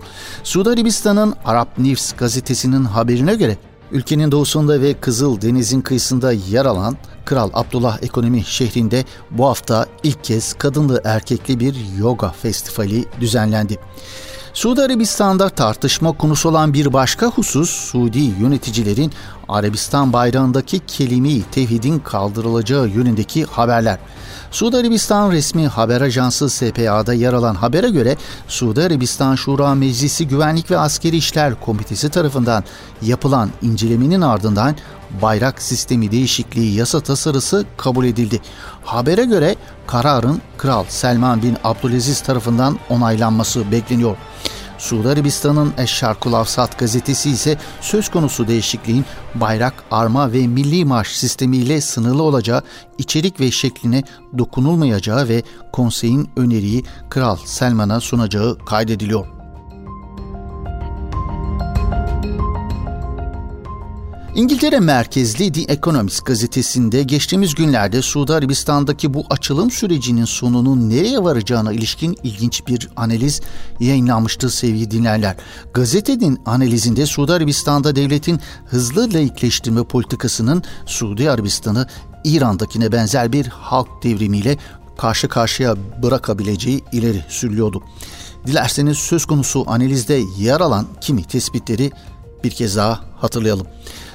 Suudi 0.45 0.71
Arabistan'ın 0.71 1.35
Arap 1.45 1.79
News 1.79 2.13
gazetesinin 2.13 2.85
haberine 2.85 3.35
göre 3.35 3.57
Ülkenin 3.93 4.33
doğusunda 4.33 4.81
ve 4.81 4.95
Kızıl 4.95 5.41
Deniz'in 5.41 5.81
kıyısında 5.81 6.33
yer 6.33 6.65
alan 6.65 6.97
Kral 7.25 7.51
Abdullah 7.53 8.03
Ekonomi 8.03 8.45
şehrinde 8.45 9.05
bu 9.31 9.47
hafta 9.47 9.87
ilk 10.03 10.25
kez 10.25 10.55
kadınlı 10.55 11.01
erkekli 11.05 11.61
bir 11.61 11.77
yoga 11.99 12.29
festivali 12.29 13.05
düzenlendi. 13.21 13.79
Suudi 14.55 14.83
Arabistan'da 14.83 15.49
tartışma 15.49 16.13
konusu 16.13 16.49
olan 16.49 16.75
bir 16.75 16.93
başka 16.93 17.27
husus 17.27 17.71
Suudi 17.71 18.19
yöneticilerin 18.19 19.13
Arabistan 19.49 20.13
bayrağındaki 20.13 20.81
kelime-i 20.87 21.43
tevhidin 21.43 21.99
kaldırılacağı 21.99 22.89
yönündeki 22.89 23.45
haberler. 23.45 23.99
Suudi 24.51 24.77
Arabistan 24.77 25.33
resmi 25.33 25.67
haber 25.67 26.01
ajansı 26.01 26.51
SPA'da 26.51 27.15
yer 27.15 27.33
alan 27.33 27.55
habere 27.55 27.91
göre 27.91 28.17
Suudi 28.49 28.83
Arabistan 28.83 29.35
Şura 29.35 29.75
Meclisi 29.75 30.29
Güvenlik 30.29 30.71
ve 30.71 30.79
Askeri 30.79 31.17
İşler 31.17 31.61
Komitesi 31.61 32.09
tarafından 32.09 32.65
yapılan 33.03 33.51
incelemenin 33.63 34.21
ardından 34.21 34.77
bayrak 35.23 35.63
sistemi 35.63 36.11
değişikliği 36.11 36.75
yasa 36.75 37.01
tasarısı 37.01 37.65
kabul 37.77 38.05
edildi. 38.05 38.41
Habere 38.85 39.25
göre 39.25 39.57
kararın 39.87 40.43
Kral 40.59 40.85
Selman 40.89 41.43
bin 41.43 41.57
Abdülaziz 41.65 42.21
tarafından 42.21 42.79
onaylanması 42.91 43.73
bekleniyor. 43.73 44.17
Suudi 44.79 45.09
Arabistan'ın 45.09 45.73
Eşşarkul 45.79 46.33
Avsat 46.33 46.79
gazetesi 46.79 47.31
ise 47.31 47.57
söz 47.81 48.09
konusu 48.09 48.49
değişikliğin 48.49 49.05
bayrak, 49.35 49.85
arma 49.91 50.33
ve 50.33 50.47
milli 50.47 50.85
marş 50.85 51.17
sistemiyle 51.17 51.81
sınırlı 51.81 52.23
olacağı, 52.23 52.63
içerik 52.99 53.41
ve 53.41 53.51
şekline 53.51 54.05
dokunulmayacağı 54.39 55.29
ve 55.29 55.43
konseyin 55.73 56.31
öneriyi 56.37 56.85
Kral 57.11 57.37
Selman'a 57.45 58.01
sunacağı 58.01 58.59
kaydediliyor. 58.67 59.38
İngiltere 64.39 64.81
merkezli 64.81 65.53
The 65.53 65.73
Economist 65.73 66.27
gazetesinde 66.27 67.03
geçtiğimiz 67.03 67.55
günlerde 67.55 68.03
Suudi 68.03 68.33
Arabistan'daki 68.33 69.15
bu 69.15 69.25
açılım 69.31 69.71
sürecinin 69.71 70.25
sonunun 70.25 70.91
nereye 70.91 71.25
varacağına 71.25 71.73
ilişkin 71.73 72.19
ilginç 72.23 72.67
bir 72.67 72.89
analiz 72.97 73.41
yayınlanmıştı 73.81 74.51
sevgili 74.51 74.91
dinleyenler. 74.91 75.37
Gazetenin 75.75 76.41
analizinde 76.47 77.07
Suudi 77.07 77.33
Arabistan'da 77.33 77.97
devletin 77.97 78.41
hızlı 78.67 79.13
laikleştirme 79.15 79.85
politikasının 79.85 80.63
Suudi 80.87 81.31
Arabistan'ı 81.31 81.87
İran'dakine 82.25 82.93
benzer 82.93 83.33
bir 83.33 83.47
halk 83.47 83.89
devrimiyle 84.03 84.57
karşı 84.99 85.29
karşıya 85.29 85.77
bırakabileceği 86.03 86.85
ileri 86.93 87.25
sürülüyordu. 87.29 87.83
Dilerseniz 88.47 88.99
söz 88.99 89.25
konusu 89.25 89.65
analizde 89.67 90.21
yer 90.39 90.61
alan 90.61 90.87
kimi 91.01 91.25
tespitleri 91.25 91.93
bir 92.45 92.51
kez 92.51 92.77
daha 92.77 93.01
hatırlayalım. 93.21 93.67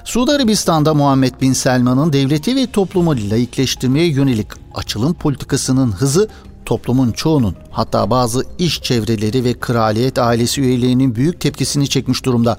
Suudi 0.04 0.32
Arabistan'da 0.32 0.94
Muhammed 0.94 1.42
Bin 1.42 1.54
Selman'ın 1.54 2.14
devleti 2.14 2.56
ve 2.56 2.68
toplumu 2.68 3.12
laikleştirmeye 3.12 4.08
yönelik 4.08 4.48
açılım 4.76 5.14
politikasının 5.14 5.92
hızı 5.92 6.30
toplumun 6.66 7.12
çoğunun 7.12 7.56
hatta 7.72 8.10
bazı 8.10 8.44
iş 8.60 8.82
çevreleri 8.82 9.44
ve 9.44 9.54
kraliyet 9.54 10.20
ailesi 10.20 10.62
üyelerinin 10.62 11.16
büyük 11.16 11.42
tepkisini 11.42 11.90
çekmiş 11.90 12.26
durumda. 12.26 12.58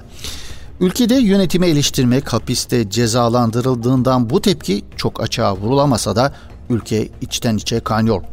Ülkede 0.79 1.15
yönetimi 1.15 1.67
eleştirmek 1.67 2.33
hapiste 2.33 2.89
cezalandırıldığından 2.89 4.29
bu 4.29 4.41
tepki 4.41 4.85
çok 4.95 5.23
açığa 5.23 5.57
vurulamasa 5.57 6.15
da 6.15 6.33
ülke 6.69 7.09
içten 7.21 7.57
içe 7.57 7.79
kaynıyor. 7.79 8.23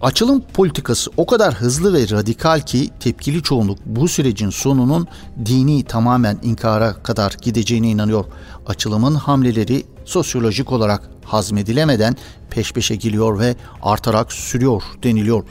Açılım 0.00 0.42
politikası 0.54 1.10
o 1.16 1.26
kadar 1.26 1.54
hızlı 1.54 1.94
ve 1.94 2.16
radikal 2.16 2.60
ki 2.60 2.90
tepkili 3.00 3.42
çoğunluk 3.42 3.78
bu 3.86 4.08
sürecin 4.08 4.50
sonunun 4.50 5.08
dini 5.46 5.84
tamamen 5.84 6.38
inkara 6.42 6.92
kadar 6.92 7.36
gideceğine 7.42 7.88
inanıyor. 7.88 8.24
Açılımın 8.66 9.14
hamleleri 9.14 9.84
sosyolojik 10.04 10.72
olarak 10.72 11.10
hazmedilemeden 11.24 12.16
peş 12.50 12.72
peşe 12.72 12.96
geliyor 12.96 13.38
ve 13.38 13.56
artarak 13.82 14.32
sürüyor 14.32 14.82
deniliyor. 15.02 15.44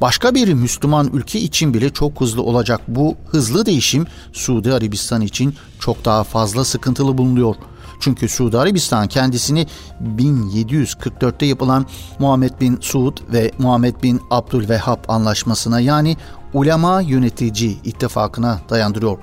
Başka 0.00 0.34
bir 0.34 0.52
Müslüman 0.52 1.10
ülke 1.12 1.40
için 1.40 1.74
bile 1.74 1.90
çok 1.90 2.20
hızlı 2.20 2.42
olacak 2.42 2.80
bu 2.88 3.16
hızlı 3.26 3.66
değişim 3.66 4.06
Suudi 4.32 4.72
Arabistan 4.72 5.20
için 5.20 5.54
çok 5.78 6.04
daha 6.04 6.24
fazla 6.24 6.64
sıkıntılı 6.64 7.18
bulunuyor. 7.18 7.54
Çünkü 8.00 8.28
Suudi 8.28 8.58
Arabistan 8.58 9.08
kendisini 9.08 9.66
1744'te 10.16 11.46
yapılan 11.46 11.86
Muhammed 12.18 12.60
bin 12.60 12.78
Suud 12.80 13.18
ve 13.32 13.50
Muhammed 13.58 14.02
bin 14.02 14.20
Abdülvehhab 14.30 14.98
anlaşmasına 15.08 15.80
yani 15.80 16.16
ulema 16.54 17.00
yönetici 17.00 17.78
ittifakına 17.84 18.58
dayandırıyor. 18.70 19.18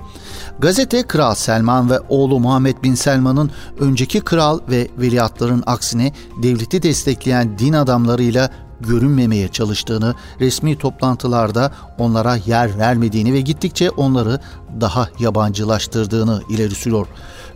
Gazete 0.58 1.02
Kral 1.02 1.34
Selman 1.34 1.90
ve 1.90 2.00
oğlu 2.08 2.40
Muhammed 2.40 2.82
bin 2.82 2.94
Selman'ın 2.94 3.50
önceki 3.80 4.20
kral 4.20 4.60
ve 4.70 4.88
veliahtların 4.98 5.62
aksine 5.66 6.12
devleti 6.42 6.82
destekleyen 6.82 7.58
din 7.58 7.72
adamlarıyla 7.72 8.50
görünmemeye 8.80 9.48
çalıştığını, 9.48 10.14
resmi 10.40 10.78
toplantılarda 10.78 11.72
onlara 11.98 12.36
yer 12.36 12.78
vermediğini 12.78 13.32
ve 13.32 13.40
gittikçe 13.40 13.90
onları 13.90 14.40
daha 14.80 15.08
yabancılaştırdığını 15.18 16.42
ileri 16.50 16.74
sürüyor. 16.74 17.06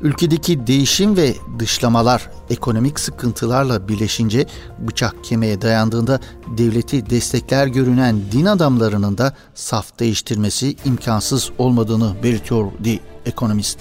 Ülkedeki 0.02 0.66
değişim 0.66 1.16
ve 1.16 1.34
dışlamalar 1.58 2.30
ekonomik 2.50 3.00
sıkıntılarla 3.00 3.88
birleşince 3.88 4.46
bıçak 4.78 5.24
kemiğe 5.24 5.62
dayandığında 5.62 6.20
devleti 6.58 7.10
destekler 7.10 7.66
görünen 7.66 8.20
din 8.32 8.46
adamlarının 8.46 9.18
da 9.18 9.34
saf 9.54 9.98
değiştirmesi 9.98 10.76
imkansız 10.84 11.50
olmadığını 11.58 12.22
belirtiyor 12.22 12.72
The 12.84 12.98
Economist. 13.26 13.78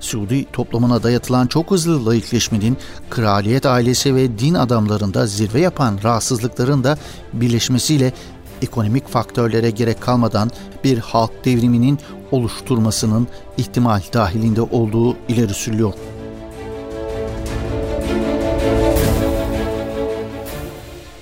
Suudi 0.00 0.46
toplumuna 0.52 1.02
dayatılan 1.02 1.46
çok 1.46 1.70
hızlı 1.70 2.06
layıkleşmenin 2.06 2.76
kraliyet 3.10 3.66
ailesi 3.66 4.14
ve 4.14 4.38
din 4.38 4.54
adamlarında 4.54 5.26
zirve 5.26 5.60
yapan 5.60 5.98
rahatsızlıkların 6.04 6.84
da 6.84 6.98
birleşmesiyle 7.32 8.12
ekonomik 8.62 9.08
faktörlere 9.08 9.70
gerek 9.70 10.00
kalmadan 10.00 10.50
bir 10.84 10.98
halk 10.98 11.44
devriminin 11.44 11.98
oluşturmasının 12.30 13.28
ihtimal 13.56 14.00
dahilinde 14.12 14.62
olduğu 14.62 15.16
ileri 15.28 15.54
sürülüyor. 15.54 15.92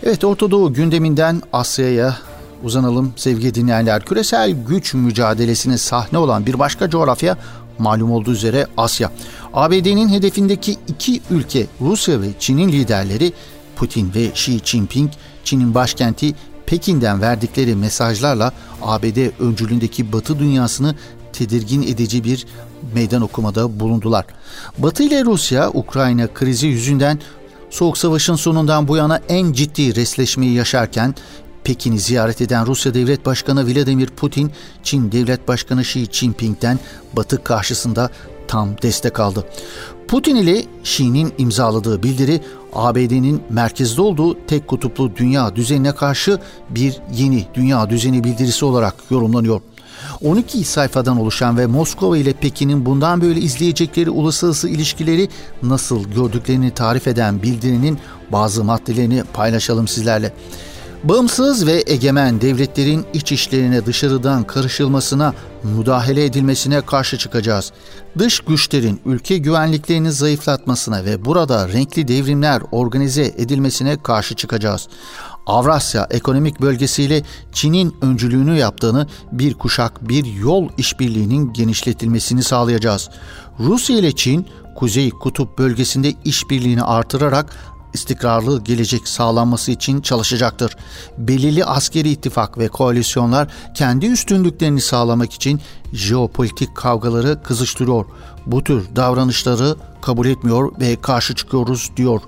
Evet 0.03 0.25
Orta 0.25 0.51
Doğu 0.51 0.73
gündeminden 0.73 1.43
Asya'ya 1.53 2.17
uzanalım 2.63 3.13
sevgili 3.17 3.55
dinleyenler. 3.55 4.05
Küresel 4.05 4.51
güç 4.69 4.95
mücadelesine 4.95 5.79
sahne 5.79 6.19
olan 6.19 6.47
bir 6.47 6.59
başka 6.59 6.91
coğrafya 6.91 7.37
malum 7.79 8.13
olduğu 8.13 8.33
üzere 8.33 8.67
Asya. 8.77 9.13
ABD'nin 9.55 10.09
hedefindeki 10.09 10.77
iki 10.89 11.21
ülke 11.31 11.67
Rusya 11.81 12.21
ve 12.21 12.27
Çin'in 12.39 12.69
liderleri 12.69 13.33
Putin 13.77 14.15
ve 14.15 14.25
Xi 14.25 14.61
Jinping 14.65 15.11
Çin'in 15.45 15.75
başkenti 15.75 16.35
Pekin'den 16.67 17.21
verdikleri 17.21 17.75
mesajlarla 17.75 18.53
ABD 18.83 19.41
öncülüğündeki 19.41 20.13
Batı 20.13 20.39
dünyasını 20.39 20.95
tedirgin 21.33 21.83
edici 21.83 22.25
bir 22.25 22.47
meydan 22.95 23.23
okumada 23.23 23.81
bulundular. 23.81 24.25
Batı 24.79 25.03
ile 25.03 25.25
Rusya 25.25 25.71
Ukrayna 25.71 26.35
krizi 26.35 26.67
yüzünden 26.67 27.21
Soğuk 27.71 27.99
Savaş'ın 27.99 28.35
sonundan 28.35 28.89
bu 28.89 28.97
yana 28.97 29.21
en 29.29 29.53
ciddi 29.53 29.97
resleşmeyi 29.97 30.53
yaşarken 30.53 31.15
Pekin'i 31.67 31.99
ziyaret 31.99 32.41
eden 32.41 32.67
Rusya 32.67 32.95
Devlet 32.95 33.27
Başkanı 33.27 33.67
Vladimir 33.67 34.07
Putin, 34.07 34.53
Çin 34.83 35.13
Devlet 35.13 35.49
Başkanı 35.49 35.81
Xi 35.81 36.07
Jinping'den 36.13 36.79
Batı 37.13 37.45
karşısında 37.45 38.11
tam 38.49 38.69
destek 38.83 39.21
aldı. 39.21 39.45
Putin 40.09 40.37
ile 40.37 40.65
Xi'nin 40.81 41.33
imzaladığı 41.39 42.03
bildiri 42.03 42.41
ABD'nin 42.73 43.43
merkezde 43.51 44.03
olduğu 44.03 44.47
tek 44.47 44.69
kutuplu 44.69 45.17
dünya 45.17 45.57
düzenine 45.57 45.93
karşı 45.93 46.39
bir 46.71 46.97
yeni 47.13 47.47
dünya 47.55 47.91
düzeni 47.91 48.25
bildirisi 48.25 48.65
olarak 48.65 48.95
yorumlanıyor. 49.11 49.61
12 50.25 50.65
sayfadan 50.65 51.21
oluşan 51.21 51.59
ve 51.59 51.67
Moskova 51.67 52.17
ile 52.19 52.33
Pekin'in 52.33 52.87
bundan 52.87 53.21
böyle 53.21 53.41
izleyecekleri 53.41 54.11
uluslararası 54.11 54.69
ilişkileri 54.69 55.29
nasıl 55.63 56.05
gördüklerini 56.05 56.71
tarif 56.71 57.07
eden 57.07 57.43
bildirinin 57.43 57.99
bazı 58.33 58.65
maddelerini 58.65 59.23
paylaşalım 59.33 59.89
sizlerle. 59.89 60.33
Bağımsız 61.05 61.67
ve 61.67 61.85
egemen 61.87 62.41
devletlerin 62.41 63.05
iç 63.13 63.33
işlerine 63.33 63.87
dışarıdan 63.87 64.45
karışılmasına, 64.45 65.35
müdahale 65.63 66.25
edilmesine 66.25 66.81
karşı 66.81 67.19
çıkacağız. 67.19 67.73
Dış 68.19 68.41
güçlerin 68.41 69.01
ülke 69.05 69.39
güvenliklerini 69.39 70.13
zayıflatmasına 70.13 71.05
ve 71.05 71.25
burada 71.25 71.69
renkli 71.69 72.09
devrimler 72.09 72.63
organize 72.73 73.25
edilmesine 73.25 74.03
karşı 74.03 74.35
çıkacağız. 74.35 74.89
Avrasya 75.47 76.07
Ekonomik 76.11 76.61
Bölgesiyle 76.61 77.23
Çin'in 77.53 77.95
öncülüğünü 78.03 78.59
yaptığını 78.59 79.07
bir 79.33 79.55
kuşak 79.55 80.09
bir 80.09 80.25
yol 80.25 80.69
işbirliğinin 80.79 81.53
genişletilmesini 81.53 82.43
sağlayacağız. 82.43 83.11
Rusya 83.61 83.99
ile 83.99 84.13
Çin 84.13 84.47
Kuzey 84.77 85.11
Kutup 85.11 85.59
bölgesinde 85.59 86.13
işbirliğini 86.25 86.83
artırarak 86.83 87.57
istikrarlı 87.97 88.65
gelecek 88.65 89.09
sağlanması 89.09 89.71
için 89.73 90.01
çalışacaktır. 90.01 90.77
Belirli 91.19 91.65
askeri 91.65 92.11
ittifak 92.11 92.59
ve 92.59 92.69
koalisyonlar 92.69 93.49
kendi 93.75 94.07
üstünlüklerini 94.07 94.81
sağlamak 94.81 95.33
için 95.33 95.61
jeopolitik 95.93 96.75
kavgaları 96.75 97.43
kızıştırıyor. 97.43 98.07
Bu 98.47 98.65
tür 98.65 98.97
davranışları 98.97 99.77
kabul 100.03 100.27
etmiyor 100.27 100.81
ve 100.81 100.97
karşı 100.97 101.35
çıkıyoruz 101.35 101.91
diyor 101.97 102.21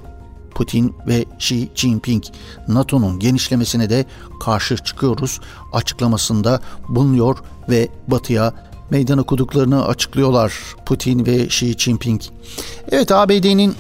Putin 0.55 0.95
ve 1.07 1.25
Xi 1.39 1.69
Jinping. 1.75 2.25
NATO'nun 2.69 3.19
genişlemesine 3.19 3.91
de 3.91 4.05
karşı 4.41 4.77
çıkıyoruz 4.77 5.41
açıklamasında 5.73 6.61
bulunuyor 6.89 7.39
ve 7.69 7.89
Batı'ya 8.09 8.53
meydan 8.91 9.19
okuduklarını 9.19 9.87
açıklıyorlar 9.87 10.53
Putin 10.87 11.27
ve 11.27 11.45
Xi 11.45 11.79
Jinping. 11.79 12.23
Evet 12.91 13.13
ABD'nin 13.13 13.75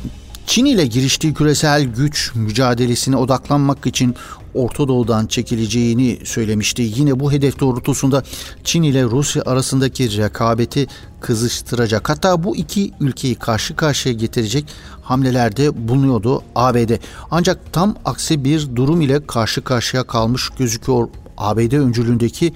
Çin 0.49 0.65
ile 0.65 0.87
giriştiği 0.87 1.35
küresel 1.35 1.85
güç 1.85 2.33
mücadelesine 2.35 3.17
odaklanmak 3.17 3.87
için 3.87 4.15
Orta 4.55 4.89
Doğu'dan 4.89 5.27
çekileceğini 5.27 6.19
söylemişti. 6.25 6.83
Yine 6.83 7.21
bu 7.21 7.33
hedef 7.33 7.61
doğrultusunda 7.61 8.23
Çin 8.65 8.83
ile 8.83 9.05
Rusya 9.05 9.43
arasındaki 9.47 10.17
rekabeti 10.17 10.87
kızıştıracak. 11.21 12.09
Hatta 12.09 12.45
bu 12.45 12.57
iki 12.57 12.93
ülkeyi 13.01 13.35
karşı 13.35 13.77
karşıya 13.77 14.15
getirecek 14.15 14.65
hamlelerde 15.03 15.89
bulunuyordu 15.89 16.43
ABD. 16.55 16.91
Ancak 17.31 17.73
tam 17.73 17.95
aksi 18.05 18.45
bir 18.45 18.77
durum 18.77 19.01
ile 19.01 19.27
karşı 19.27 19.65
karşıya 19.65 20.05
kalmış 20.05 20.51
gözüküyor 20.59 21.09
ABD 21.39 21.73
öncülüğündeki 21.73 22.53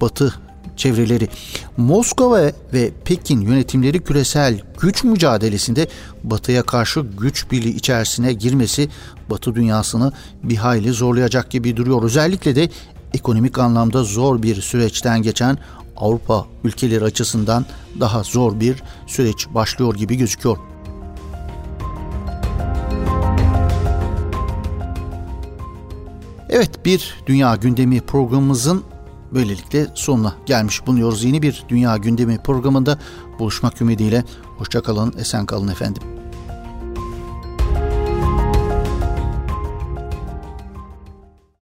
Batı 0.00 0.34
çevreleri. 0.76 1.28
Moskova 1.76 2.40
ve 2.72 2.90
Pekin 3.04 3.40
yönetimleri 3.40 4.04
küresel 4.04 4.60
güç 4.80 5.04
mücadelesinde 5.04 5.88
Batı'ya 6.24 6.62
karşı 6.62 7.00
güç 7.00 7.50
birliği 7.50 7.74
içerisine 7.74 8.32
girmesi 8.32 8.88
Batı 9.30 9.54
dünyasını 9.54 10.12
bir 10.42 10.56
hayli 10.56 10.92
zorlayacak 10.92 11.50
gibi 11.50 11.76
duruyor. 11.76 12.02
Özellikle 12.02 12.56
de 12.56 12.68
ekonomik 13.14 13.58
anlamda 13.58 14.04
zor 14.04 14.42
bir 14.42 14.62
süreçten 14.62 15.22
geçen 15.22 15.58
Avrupa 15.96 16.46
ülkeleri 16.64 17.04
açısından 17.04 17.66
daha 18.00 18.22
zor 18.22 18.60
bir 18.60 18.82
süreç 19.06 19.46
başlıyor 19.54 19.94
gibi 19.94 20.16
gözüküyor. 20.16 20.56
Evet 26.48 26.84
bir 26.84 27.14
dünya 27.26 27.56
gündemi 27.56 28.00
programımızın 28.00 28.84
Böylelikle 29.34 29.86
sonuna 29.94 30.34
gelmiş 30.46 30.86
bulunuyoruz. 30.86 31.24
Yeni 31.24 31.42
bir 31.42 31.64
Dünya 31.68 31.96
Gündemi 31.96 32.38
programında 32.38 32.98
buluşmak 33.38 33.80
ümidiyle. 33.82 34.24
Hoşçakalın, 34.58 35.14
esen 35.18 35.46
kalın 35.46 35.68
efendim. 35.68 36.15